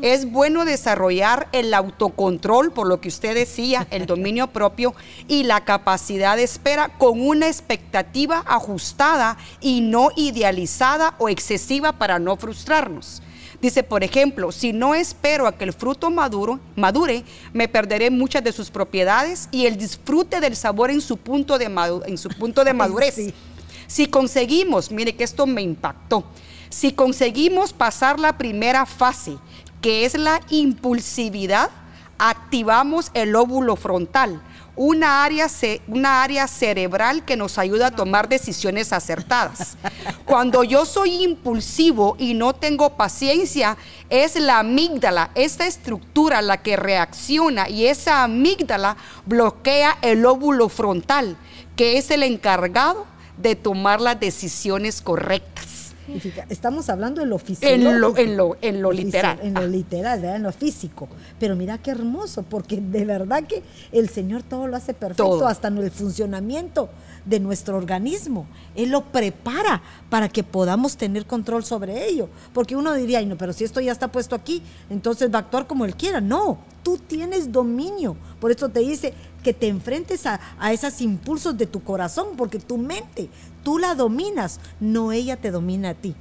[0.00, 4.94] Es bueno desarrollar el autocontrol, por lo que usted decía, el dominio propio
[5.28, 12.18] y la capacidad de espera con una expectativa ajustada y no idealizada o excesiva para
[12.18, 13.22] no frustrarnos.
[13.60, 17.22] Dice, por ejemplo, si no espero a que el fruto maduro, madure,
[17.52, 21.68] me perderé muchas de sus propiedades y el disfrute del sabor en su punto de,
[21.68, 23.14] madu- en su punto de madurez.
[23.14, 23.34] Sí.
[23.86, 26.24] Si conseguimos, mire que esto me impactó,
[26.70, 29.36] si conseguimos pasar la primera fase,
[29.82, 31.68] que es la impulsividad,
[32.16, 34.40] activamos el óvulo frontal,
[34.76, 35.48] una área,
[35.88, 39.76] una área cerebral que nos ayuda a tomar decisiones acertadas.
[40.24, 43.76] Cuando yo soy impulsivo y no tengo paciencia,
[44.08, 51.36] es la amígdala, esta estructura la que reacciona y esa amígdala bloquea el óvulo frontal,
[51.74, 53.06] que es el encargado
[53.36, 55.71] de tomar las decisiones correctas.
[56.48, 57.66] Estamos hablando de lo físico.
[57.66, 59.38] En lo, en lo, en lo literal.
[59.42, 60.36] En lo literal, ¿verdad?
[60.36, 61.08] En lo físico.
[61.38, 65.46] Pero mira qué hermoso, porque de verdad que el Señor todo lo hace perfecto, Todo.
[65.46, 66.88] hasta en el funcionamiento
[67.24, 68.46] de nuestro organismo.
[68.74, 72.28] Él lo prepara para que podamos tener control sobre ello.
[72.52, 75.42] Porque uno diría, Ay, no, pero si esto ya está puesto aquí, entonces va a
[75.42, 76.20] actuar como Él quiera.
[76.20, 78.16] No, tú tienes dominio.
[78.40, 82.58] Por eso te dice que te enfrentes a, a esos impulsos de tu corazón, porque
[82.58, 83.28] tu mente,
[83.62, 86.14] tú la dominas, no ella te domina a ti.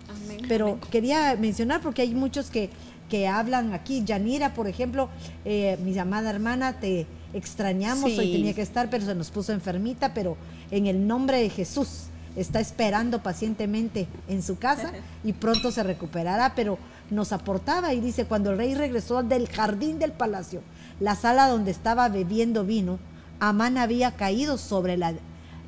[0.48, 2.70] Pero quería mencionar porque hay muchos que,
[3.10, 4.04] que hablan aquí.
[4.04, 5.10] Yanira, por ejemplo,
[5.46, 10.14] eh, mi amada hermana, te extrañamos, hoy tenía que estar, pero se nos puso enfermita,
[10.14, 10.36] pero
[10.72, 12.06] en el nombre de Jesús
[12.36, 14.92] está esperando pacientemente en su casa
[15.24, 16.78] y pronto se recuperará, pero
[17.10, 20.62] nos aportaba y dice, cuando el rey regresó del jardín del palacio,
[21.00, 23.00] la sala donde estaba bebiendo vino,
[23.42, 25.14] Amán había caído sobre la,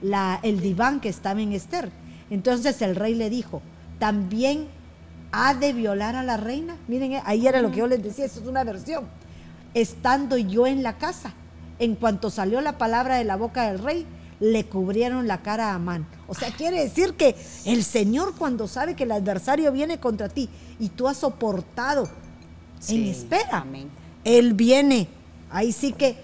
[0.02, 1.92] la- el diván que estaba en Esther.
[2.30, 3.62] Entonces el rey le dijo,
[4.00, 4.68] también
[5.32, 6.78] ha de violar a la reina.
[6.88, 9.06] Miren, eh, ahí era lo que yo les decía, eso es una versión.
[9.74, 11.34] Estando yo en la casa,
[11.80, 14.06] en cuanto salió la palabra de la boca del rey,
[14.40, 16.06] le cubrieron la cara a Amán.
[16.28, 20.48] O sea, quiere decir que el Señor cuando sabe que el adversario viene contra ti
[20.80, 22.08] y tú has soportado
[22.90, 23.90] en espera, amén.
[24.24, 25.08] Él viene,
[25.50, 26.18] ahí sí que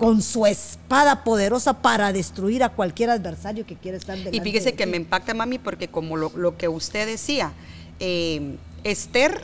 [0.00, 4.70] con su espada poderosa para destruir a cualquier adversario que quiera estar delante Y fíjese
[4.70, 4.90] de que ti.
[4.90, 7.52] me impacta, mami, porque como lo, lo que usted decía,
[8.00, 9.42] eh, Esther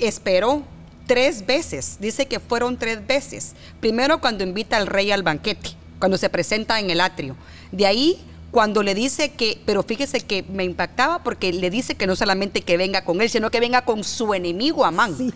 [0.00, 0.62] esperó
[1.06, 3.52] tres veces, dice que fueron tres veces.
[3.78, 7.36] Primero cuando invita al rey al banquete, cuando se presenta en el atrio.
[7.70, 8.24] De ahí
[8.58, 12.62] cuando le dice que, pero fíjese que me impactaba porque le dice que no solamente
[12.62, 15.16] que venga con él, sino que venga con su enemigo Amán.
[15.16, 15.30] Sí.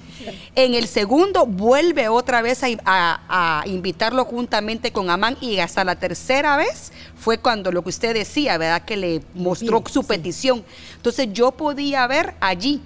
[0.57, 5.85] En el segundo vuelve otra vez a, a- a invitarlo juntamente con Amán y hasta
[5.85, 8.85] la tercera vez fue cuando lo que usted decía, ¿verdad?
[8.85, 10.09] Que le mostró su sí.
[10.09, 10.65] petición.
[10.97, 12.81] Entonces yo podía ver allí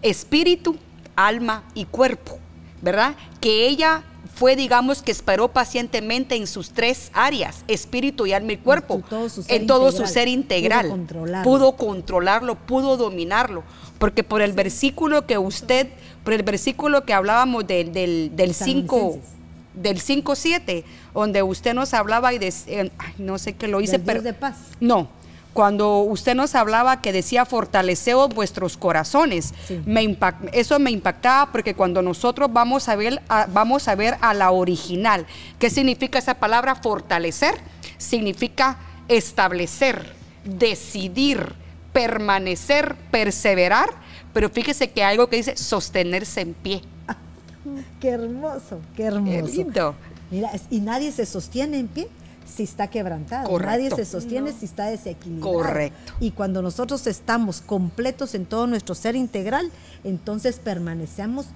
[0.00, 0.76] espíritu,
[1.14, 2.38] alma y cuerpo,
[2.80, 3.14] ¿verdad?
[3.38, 4.02] Que ella
[4.34, 9.02] fue, digamos, que esperó pacientemente en sus tres áreas, espíritu y alma y cuerpo, En
[9.02, 10.06] todo su ser en todo integral.
[10.06, 10.88] su ser Pudo integral.
[10.88, 11.50] controlarlo.
[11.50, 13.62] Pudo controlarlo, pudo dominarlo,
[13.98, 15.88] porque por el versículo que usted,
[16.24, 19.32] por el versículo que hablábamos del, del, del 5, Tesalonicenses.
[19.74, 23.92] del 5-7, donde usted nos hablaba y de, eh, ay, no sé qué lo hice,
[23.98, 24.56] Del pero Dios de paz.
[24.80, 25.08] no,
[25.52, 29.80] cuando usted nos hablaba que decía fortaleceos vuestros corazones, Sí.
[29.84, 34.16] me impact- eso me impactaba porque cuando nosotros vamos a ver a, vamos a ver
[34.20, 35.26] a la original,
[35.58, 37.54] ¿qué significa esa palabra fortalecer?
[37.98, 38.78] Significa
[39.08, 41.54] establecer, decidir,
[41.92, 43.90] permanecer, perseverar,
[44.32, 46.80] pero fíjese que algo que dice sostenerse en pie.
[48.00, 49.30] Qué hermoso, qué hermoso.
[49.32, 49.94] Qué lindo.
[50.30, 52.08] Mira, y nadie se sostiene en pie
[52.54, 53.48] si está quebrantado.
[53.48, 53.70] Correcto.
[53.70, 55.52] Nadie se sostiene si está desequilibrado.
[55.52, 56.12] Correcto.
[56.20, 59.70] Y cuando nosotros estamos completos en todo nuestro ser integral,
[60.04, 61.46] entonces permanecemos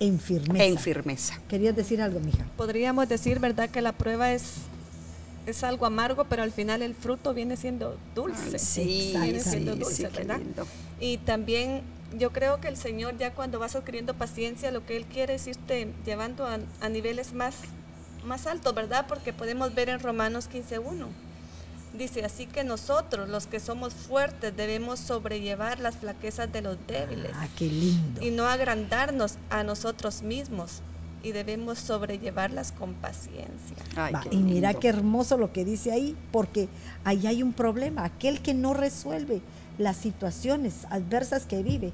[0.00, 0.64] en firmeza.
[0.64, 1.40] En firmeza.
[1.48, 2.44] ¿Querías decir algo, mija?
[2.56, 4.44] Podríamos decir, ¿verdad?, que la prueba es,
[5.46, 8.52] es algo amargo, pero al final el fruto viene siendo dulce.
[8.52, 10.40] Ay, sí, viene sí, siendo sí, dulce, ¿verdad?
[11.00, 11.82] Y también
[12.18, 15.46] yo creo que el Señor ya cuando vas adquiriendo paciencia, lo que Él quiere es
[15.46, 17.54] irte llevando a, a niveles más,
[18.24, 19.06] más altos, ¿verdad?
[19.08, 21.06] Porque podemos ver en Romanos 15.1.
[21.96, 27.32] Dice, así que nosotros, los que somos fuertes, debemos sobrellevar las flaquezas de los débiles
[27.34, 28.22] Ah, qué lindo.
[28.22, 30.82] y no agrandarnos a nosotros mismos
[31.22, 33.76] y debemos sobrellevarlas con paciencia.
[33.96, 36.68] Ay, Va, y mira qué hermoso lo que dice ahí, porque
[37.04, 38.04] ahí hay un problema.
[38.04, 39.40] Aquel que no resuelve
[39.78, 41.92] las situaciones adversas que vive,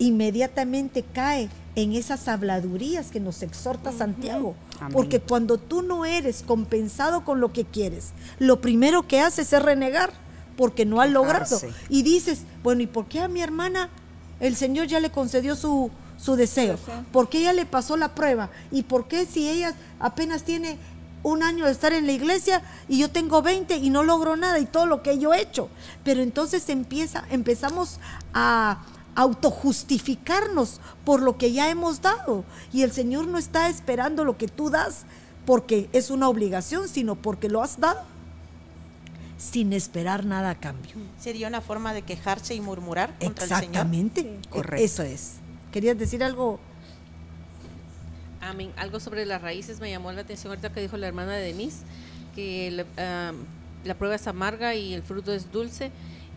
[0.00, 4.56] inmediatamente cae en esas habladurías que nos exhorta Santiago.
[4.80, 4.92] Amén.
[4.92, 9.62] Porque cuando tú no eres compensado con lo que quieres, lo primero que haces es
[9.62, 10.10] renegar,
[10.56, 11.60] porque no has logrado.
[11.60, 11.70] Quejarse.
[11.88, 13.90] Y dices, bueno, ¿y por qué a mi hermana
[14.40, 16.76] el Señor ya le concedió su, su deseo?
[16.76, 17.04] deseo.
[17.12, 18.50] ¿Por qué ella le pasó la prueba?
[18.72, 20.78] ¿Y por qué si ella apenas tiene
[21.22, 24.58] un año de estar en la iglesia y yo tengo 20 y no logro nada
[24.58, 25.68] y todo lo que yo he hecho?
[26.04, 28.00] Pero entonces empieza, empezamos
[28.32, 28.78] a
[29.14, 32.44] autojustificarnos por lo que ya hemos dado.
[32.72, 35.04] Y el Señor no está esperando lo que tú das
[35.46, 38.02] porque es una obligación, sino porque lo has dado
[39.40, 40.92] sin esperar nada a cambio.
[41.18, 43.64] Sería una forma de quejarse y murmurar contra el Señor.
[43.64, 44.22] Exactamente.
[44.22, 44.48] Sí.
[44.50, 44.84] Correcto.
[44.84, 45.32] Eso es.
[45.72, 46.60] ¿Querías decir algo?
[48.40, 48.72] Amén.
[48.76, 51.78] Algo sobre las raíces me llamó la atención ahorita que dijo la hermana de Denise,
[52.34, 53.36] que am,
[53.84, 55.90] la prueba es amarga y el fruto es dulce.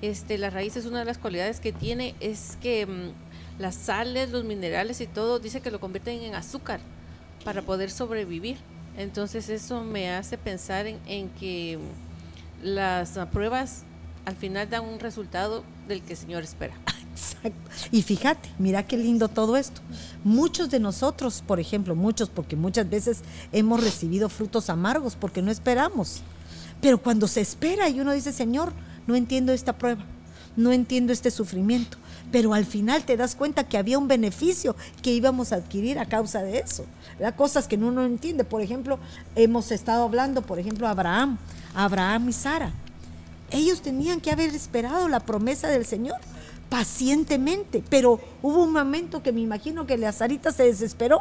[0.03, 4.43] Este, las raíces, una de las cualidades que tiene es que mm, las sales, los
[4.43, 6.81] minerales y todo, dice que lo convierten en azúcar
[7.45, 8.57] para poder sobrevivir.
[8.97, 13.83] Entonces eso me hace pensar en, en que mm, las pruebas
[14.25, 16.73] al final dan un resultado del que el Señor espera.
[17.13, 17.71] Exacto.
[17.89, 19.79] Y fíjate, mira qué lindo todo esto.
[20.25, 23.21] Muchos de nosotros, por ejemplo, muchos, porque muchas veces
[23.53, 26.19] hemos recibido frutos amargos porque no esperamos.
[26.81, 28.73] Pero cuando se espera y uno dice, Señor,
[29.07, 30.03] no entiendo esta prueba,
[30.55, 31.97] no entiendo este sufrimiento,
[32.31, 36.05] pero al final te das cuenta que había un beneficio que íbamos a adquirir a
[36.05, 36.85] causa de eso.
[37.19, 37.35] ¿verdad?
[37.35, 38.43] Cosas que uno no entiende.
[38.43, 38.99] Por ejemplo,
[39.35, 41.37] hemos estado hablando, por ejemplo, Abraham,
[41.75, 42.71] Abraham y Sara.
[43.51, 46.17] Ellos tenían que haber esperado la promesa del Señor
[46.69, 51.19] pacientemente, pero hubo un momento que me imagino que la Sarita se desesperó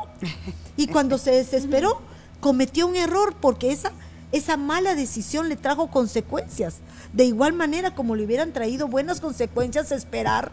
[0.78, 2.00] y cuando se desesperó
[2.40, 3.92] cometió un error porque esa,
[4.32, 6.76] esa mala decisión le trajo consecuencias.
[7.12, 10.50] De igual manera como le hubieran traído buenas consecuencias esperar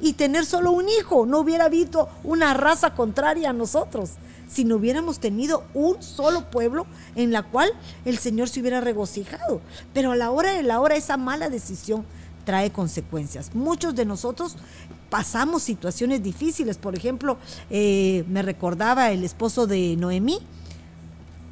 [0.00, 4.12] y tener solo un hijo, no hubiera habido una raza contraria a nosotros,
[4.48, 7.70] si no hubiéramos tenido un solo pueblo en la cual
[8.04, 9.60] el Señor se hubiera regocijado.
[9.92, 12.04] Pero a la hora de la hora esa mala decisión
[12.44, 13.54] trae consecuencias.
[13.54, 14.56] Muchos de nosotros
[15.10, 16.78] pasamos situaciones difíciles.
[16.78, 17.36] Por ejemplo,
[17.68, 20.38] eh, me recordaba el esposo de Noemí.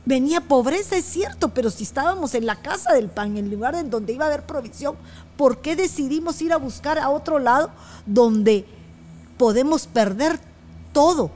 [0.07, 3.74] Venía pobreza, es cierto, pero si estábamos en la casa del pan, en el lugar
[3.74, 4.94] en donde iba a haber provisión,
[5.36, 7.70] ¿por qué decidimos ir a buscar a otro lado
[8.07, 8.64] donde
[9.36, 10.40] podemos perder
[10.92, 11.30] todo?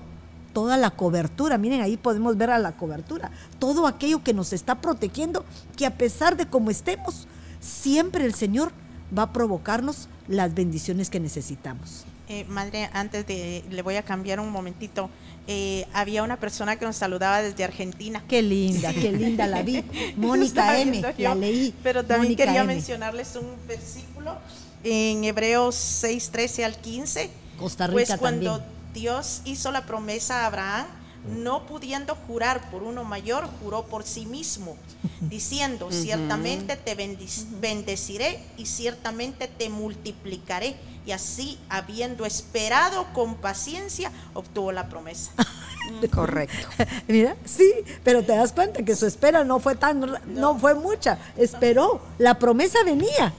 [0.55, 4.81] Toda la cobertura, miren ahí podemos ver a la cobertura, todo aquello que nos está
[4.81, 5.45] protegiendo,
[5.77, 7.29] que a pesar de cómo estemos,
[7.61, 8.73] siempre el Señor
[9.16, 12.05] va a provocarnos las bendiciones que necesitamos.
[12.33, 15.11] Eh, madre, antes de, le voy a cambiar un momentito.
[15.49, 18.22] Eh, había una persona que nos saludaba desde Argentina.
[18.28, 19.85] Qué linda, qué linda la vi.
[20.16, 21.74] Mónica M, la leí.
[21.83, 22.72] Pero también Mónica quería M.
[22.72, 24.39] mencionarles un versículo
[24.85, 27.31] en Hebreos 6, 13 al 15.
[27.59, 28.74] Costa Rica Pues cuando también.
[28.95, 30.87] Dios hizo la promesa a Abraham,
[31.27, 34.77] no pudiendo jurar por uno mayor, juró por sí mismo,
[35.21, 40.77] diciendo, ciertamente te bendeciré y ciertamente te multiplicaré.
[41.07, 45.33] Y así, habiendo esperado con paciencia, obtuvo la promesa.
[46.14, 46.68] Correcto.
[47.09, 47.73] Mira, sí,
[48.05, 51.18] pero te das cuenta que su espera no fue tan, no fue mucha.
[51.37, 53.33] Esperó, la promesa venía.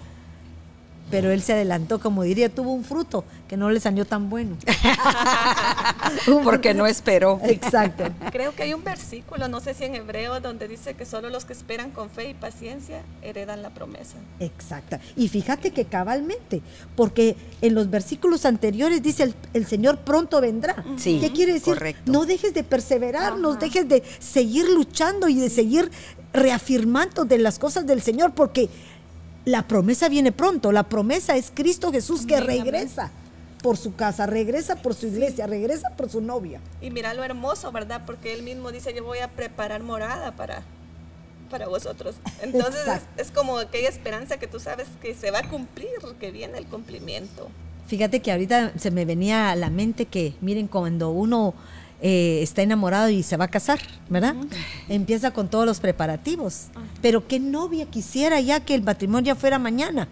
[1.11, 4.55] Pero él se adelantó, como diría, tuvo un fruto que no le salió tan bueno.
[6.43, 7.39] Porque no esperó.
[7.43, 8.05] Exacto.
[8.31, 11.45] Creo que hay un versículo, no sé si en hebreo, donde dice que solo los
[11.45, 14.15] que esperan con fe y paciencia heredan la promesa.
[14.39, 14.99] Exacta.
[15.15, 16.61] Y fíjate que cabalmente,
[16.95, 20.83] porque en los versículos anteriores dice el, el Señor pronto vendrá.
[20.97, 21.73] Sí, ¿Qué quiere decir?
[21.73, 22.11] correcto.
[22.11, 25.91] No dejes de perseverar, no dejes de seguir luchando y de seguir
[26.33, 28.69] reafirmando de las cosas del Señor, porque
[29.45, 30.71] la promesa viene pronto.
[30.71, 33.11] La promesa es Cristo Jesús que regresa
[33.61, 36.59] por su casa, regresa por su iglesia, regresa por su novia.
[36.81, 38.03] Y mira lo hermoso, ¿verdad?
[38.05, 40.63] Porque él mismo dice, yo voy a preparar morada para,
[41.49, 42.15] para vosotros.
[42.41, 45.89] Entonces es, es como aquella esperanza que tú sabes que se va a cumplir,
[46.19, 47.49] que viene el cumplimiento.
[47.87, 51.53] Fíjate que ahorita se me venía a la mente que, miren, cuando uno
[52.01, 53.79] eh, está enamorado y se va a casar,
[54.09, 54.35] ¿verdad?
[54.89, 56.67] Empieza con todos los preparativos.
[57.01, 60.07] Pero qué novia quisiera ya que el matrimonio fuera mañana.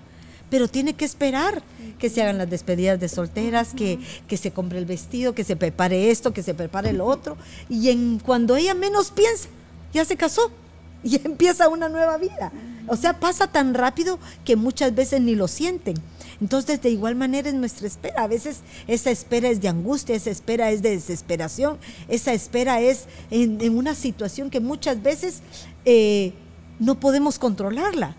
[0.49, 1.63] Pero tiene que esperar
[1.97, 5.55] que se hagan las despedidas de solteras, que, que se compre el vestido, que se
[5.55, 7.37] prepare esto, que se prepare lo otro.
[7.69, 9.49] Y en cuando ella menos piensa,
[9.93, 10.51] ya se casó
[11.03, 12.51] y empieza una nueva vida.
[12.87, 15.95] O sea, pasa tan rápido que muchas veces ni lo sienten.
[16.41, 18.23] Entonces, de igual manera es nuestra espera.
[18.23, 21.77] A veces esa espera es de angustia, esa espera es de desesperación,
[22.07, 25.41] esa espera es en, en una situación que muchas veces
[25.85, 26.33] eh,
[26.79, 28.15] no podemos controlarla.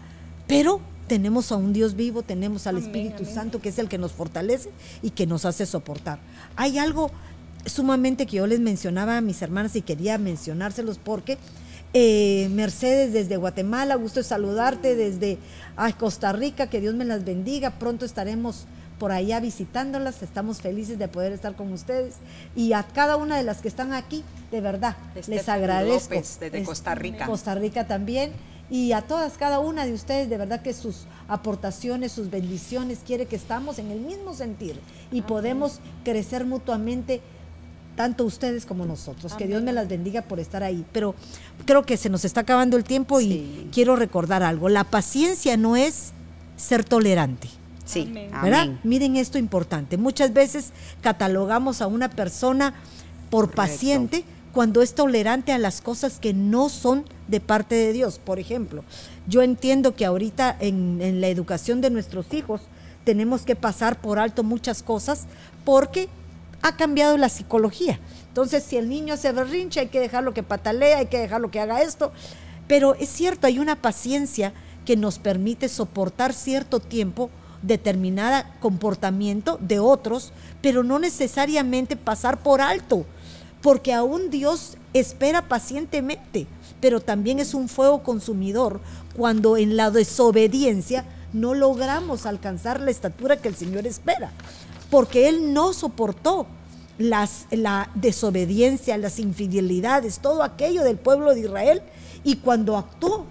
[0.47, 3.35] Pero tenemos a un Dios vivo, tenemos al Amén, Espíritu amén.
[3.35, 4.71] Santo, que es el que nos fortalece
[5.03, 6.19] y que nos hace soportar.
[6.57, 7.11] Hay algo
[7.67, 11.37] sumamente que yo les mencionaba a mis hermanas y quería mencionárselos porque
[11.93, 15.39] eh, Mercedes desde Guatemala, gusto de saludarte desde
[15.77, 18.67] ay, Costa Rica, que Dios me las bendiga, pronto estaremos
[18.99, 22.17] por allá visitándolas, estamos felices de poder estar con ustedes
[22.55, 26.15] y a cada una de las que están aquí, de verdad, les agradezco.
[26.15, 27.27] López, desde Es- Costa Rica.
[27.27, 28.33] Costa Rica también
[28.69, 33.27] y a todas, cada una de ustedes, de verdad que sus aportaciones, sus bendiciones, quiere
[33.27, 34.79] que estamos en el mismo sentir
[35.11, 37.21] y podemos crecer mutuamente
[38.01, 39.35] tanto ustedes como nosotros.
[39.35, 40.87] Que Dios me las bendiga por estar ahí.
[40.91, 41.15] Pero
[41.67, 43.27] creo que se nos está acabando el tiempo Sí.
[43.27, 44.71] y quiero recordar algo.
[44.71, 46.13] La paciencia no es
[46.57, 47.49] ser tolerante.
[47.85, 48.31] Sí, Amén.
[48.43, 48.61] ¿verdad?
[48.63, 48.81] amén.
[48.85, 49.99] Miren esto importante.
[49.99, 50.71] Muchas veces
[51.03, 52.73] catalogamos a una persona
[53.29, 53.57] por Correcto.
[53.57, 54.25] paciente
[54.55, 58.19] cuando es tolerante a las cosas que no son de parte de Dios.
[58.19, 58.83] Por ejemplo,
[59.27, 62.63] yo entiendo que ahorita en, en la educación de nuestros hijos
[63.05, 65.27] tenemos que pasar por alto muchas cosas
[65.67, 66.09] porque
[66.63, 67.99] ha cambiado la psicología.
[68.29, 71.61] Entonces, si el niño hace berrinche, hay que dejarlo que patalee, hay que dejarlo que
[71.61, 72.13] haga esto.
[72.69, 74.53] Pero es cierto, hay una paciencia
[74.85, 77.31] que nos permite soportar cierto tiempo
[77.63, 80.33] determinada comportamiento de otros,
[80.63, 83.05] pero no necesariamente pasar por alto,
[83.63, 86.47] porque aún Dios espera pacientemente,
[86.81, 88.81] pero también es un fuego consumidor
[89.17, 94.33] cuando en la desobediencia no logramos alcanzar la estatura que el Señor espera,
[94.91, 96.47] porque Él no soportó
[96.99, 101.83] las, la desobediencia, las infidelidades, todo aquello del pueblo de Israel,
[102.25, 103.27] y cuando actuó,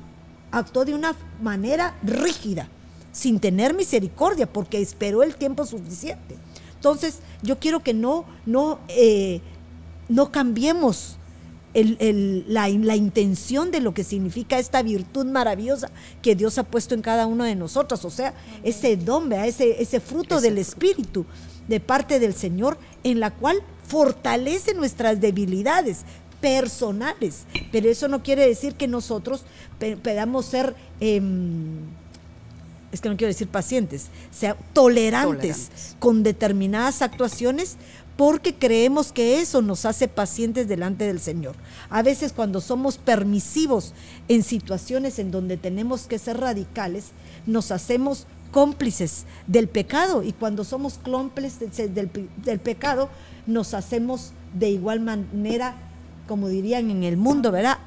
[0.51, 2.67] actuó de una manera rígida,
[3.11, 6.35] sin tener misericordia, porque esperó el tiempo suficiente.
[6.75, 9.41] Entonces, yo quiero que no, no, eh,
[10.07, 11.17] no cambiemos
[11.75, 15.91] el- el- la, la intención de lo que significa esta virtud maravillosa
[16.23, 18.33] que Dios ha puesto en cada uno de nosotros, o sea,
[18.63, 19.47] ese don, ¿verdad?
[19.47, 21.25] ese, ese fruto Ese del Espíritu
[21.69, 26.01] de parte del Señor, en la cual fortalece nuestras debilidades
[26.41, 27.45] personales.
[27.71, 29.43] Pero eso no quiere decir que nosotros
[30.03, 31.77] podamos ser em,
[32.91, 35.95] es que no quiero decir pacientes, sea tolerantes, Tolerantes.
[35.99, 37.77] con determinadas actuaciones
[38.17, 41.55] porque creemos que eso nos hace pacientes delante del Señor.
[41.89, 43.93] A veces cuando somos permisivos
[44.27, 47.11] en situaciones en donde tenemos que ser radicales,
[47.45, 52.09] nos hacemos cómplices del pecado y cuando somos cómplices del,
[52.43, 53.09] del pecado,
[53.47, 55.75] nos hacemos de igual manera,
[56.27, 57.77] como dirían en el mundo, ¿verdad?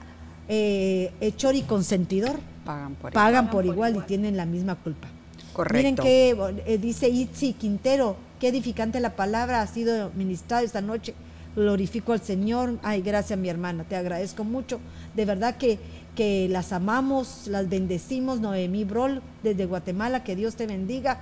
[0.49, 5.09] Eh, hechor y consentidor Pagan por pagan por igual y tienen la misma culpa.
[5.53, 5.77] Correcto.
[5.77, 11.15] Miren que eh, dice Itzi Quintero, qué edificante la palabra ha sido ministrada esta noche.
[11.55, 12.79] Glorifico al Señor.
[12.83, 14.81] Ay, gracias mi hermana, te agradezco mucho.
[15.15, 15.79] De verdad que,
[16.15, 18.41] que las amamos, las bendecimos.
[18.41, 21.21] Noemí Brol, desde Guatemala, que Dios te bendiga.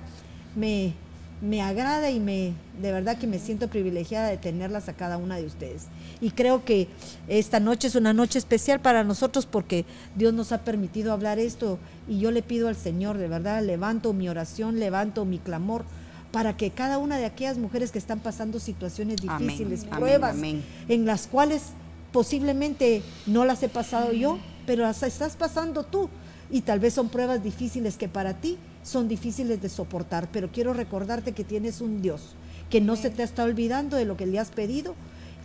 [0.55, 0.93] Me,
[1.41, 5.37] me agrada y me, de verdad que me siento privilegiada de tenerlas a cada una
[5.37, 5.87] de ustedes.
[6.19, 6.87] Y creo que
[7.27, 9.85] esta noche es una noche especial para nosotros porque
[10.15, 14.13] Dios nos ha permitido hablar esto y yo le pido al Señor, de verdad, levanto
[14.13, 15.83] mi oración, levanto mi clamor
[16.31, 20.63] para que cada una de aquellas mujeres que están pasando situaciones difíciles, amén, pruebas, amén.
[20.87, 21.63] en las cuales
[22.11, 26.09] posiblemente no las he pasado yo, pero las estás pasando tú.
[26.49, 30.73] Y tal vez son pruebas difíciles que para ti son difíciles de soportar, pero quiero
[30.73, 32.35] recordarte que tienes un Dios
[32.71, 34.95] que no se te está olvidando de lo que le has pedido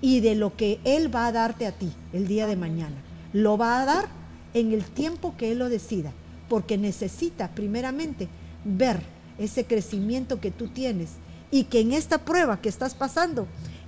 [0.00, 2.96] y de lo que Él va a darte a ti el día de mañana.
[3.32, 4.08] Lo va a dar
[4.54, 6.12] en el tiempo que Él lo decida,
[6.48, 8.28] porque necesita primeramente
[8.64, 9.02] ver
[9.38, 11.10] ese crecimiento que tú tienes
[11.50, 13.46] y que en esta prueba que estás pasando,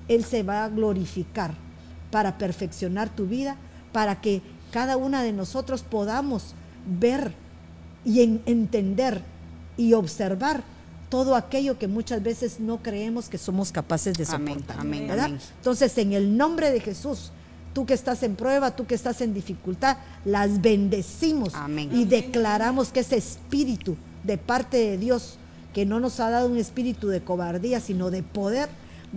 [0.09, 1.55] Él se va a glorificar
[2.11, 3.57] para perfeccionar tu vida,
[3.93, 4.43] para que
[4.73, 6.55] cada una de nosotros podamos
[7.01, 7.35] ver
[8.05, 9.23] y en- entender
[9.77, 10.63] y observar
[11.09, 14.79] todo aquello que muchas veces no creemos que somos capaces de soportar.
[14.81, 15.39] amén, amén.
[15.57, 17.33] Entonces, en el nombre de Jesús,
[17.73, 21.91] tú que estás en prueba, tú que estás en dificultad, las bendecimos Amén.
[21.93, 25.39] y declaramos que ese espíritu de parte de Dios,
[25.73, 28.69] que no nos ha dado un espíritu de cobardía, sino de poder,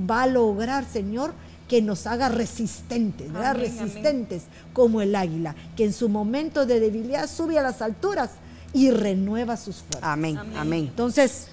[0.10, 1.34] va a lograr, Señor,
[1.72, 3.52] que nos haga resistentes, ¿verdad?
[3.52, 3.80] Amén, amén.
[3.88, 4.44] resistentes
[4.74, 8.32] como el águila, que en su momento de debilidad sube a las alturas
[8.74, 10.04] y renueva sus fuerzas.
[10.04, 10.88] Amén, amén.
[10.90, 11.48] Entonces,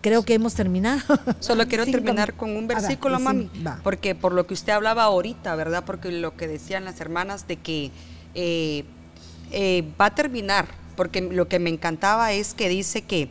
[0.00, 1.02] creo que hemos terminado.
[1.40, 3.78] Solo quiero Cinco terminar min- con un Ah, versículo, sí, mami, va.
[3.84, 5.84] porque por lo que usted hablaba ahorita, ¿verdad?
[5.84, 7.90] Porque lo que decían las hermanas de que
[8.34, 8.84] eh,
[9.52, 10.66] eh, va a terminar,
[10.96, 13.28] porque lo que me encantaba es que dice que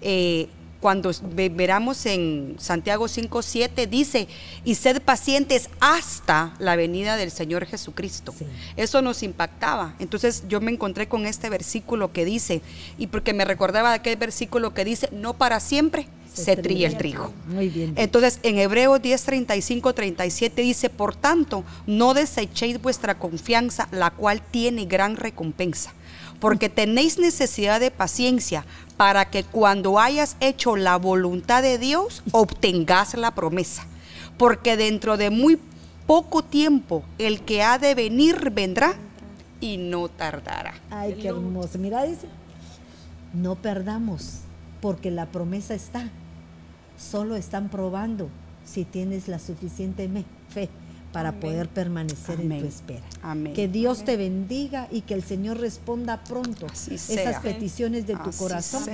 [0.00, 0.48] eh,
[0.80, 4.28] cuando ve- veramos en Santiago 5.7, dice,
[4.64, 8.34] y sed pacientes hasta la venida del Señor Jesucristo.
[8.38, 8.46] Sí.
[8.76, 9.94] Eso nos impactaba.
[9.98, 12.62] Entonces yo me encontré con este versículo que dice,
[12.96, 16.96] y porque me recordaba de aquel versículo que dice, no para siempre se, trilla el
[16.96, 17.32] trigo.
[17.48, 17.94] Muy bien.
[17.96, 24.40] Entonces, en Hebreos 10, 35, 37 dice, por tanto, no desechéis vuestra confianza, la cual
[24.40, 25.92] tiene gran recompensa,
[26.38, 28.64] porque tenéis necesidad de paciencia
[28.98, 33.86] para que cuando hayas hecho la voluntad de Dios, obtengas la promesa.
[34.36, 35.58] Porque dentro de muy
[36.06, 38.94] poco tiempo, el que ha de venir vendrá
[39.60, 40.74] y no tardará.
[40.90, 41.78] Ay, qué hermoso.
[41.78, 42.26] Mira, dice,
[43.32, 44.40] no perdamos,
[44.80, 46.10] porque la promesa está.
[46.98, 48.28] Solo están probando
[48.64, 50.10] si tienes la suficiente
[50.48, 50.68] fe
[51.12, 53.04] para poder permanecer en tu espera.
[53.22, 53.54] Amén.
[53.54, 57.40] Que Dios te bendiga y que el Señor responda pronto Así esas sea.
[57.42, 58.84] peticiones de tu Así corazón,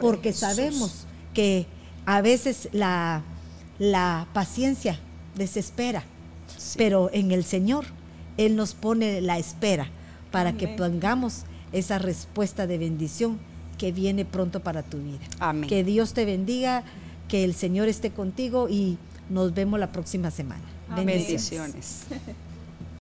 [0.00, 1.66] porque sabemos que
[2.06, 3.22] a veces la,
[3.78, 4.98] la paciencia
[5.36, 6.02] desespera,
[6.56, 6.74] Sí.
[6.76, 7.84] pero en el Señor
[8.36, 9.88] Él nos pone la espera
[10.32, 10.76] para que Amén.
[10.76, 11.42] tengamos
[11.72, 13.38] esa respuesta de bendición
[13.78, 15.20] que viene pronto para tu vida.
[15.38, 15.68] Amén.
[15.68, 16.82] Que Dios te bendiga,
[17.28, 18.98] que el Señor esté contigo y
[19.30, 20.62] nos vemos la próxima semana.
[20.90, 21.06] Amén.
[21.06, 22.04] Bendiciones.
[22.08, 22.36] Bendiciones.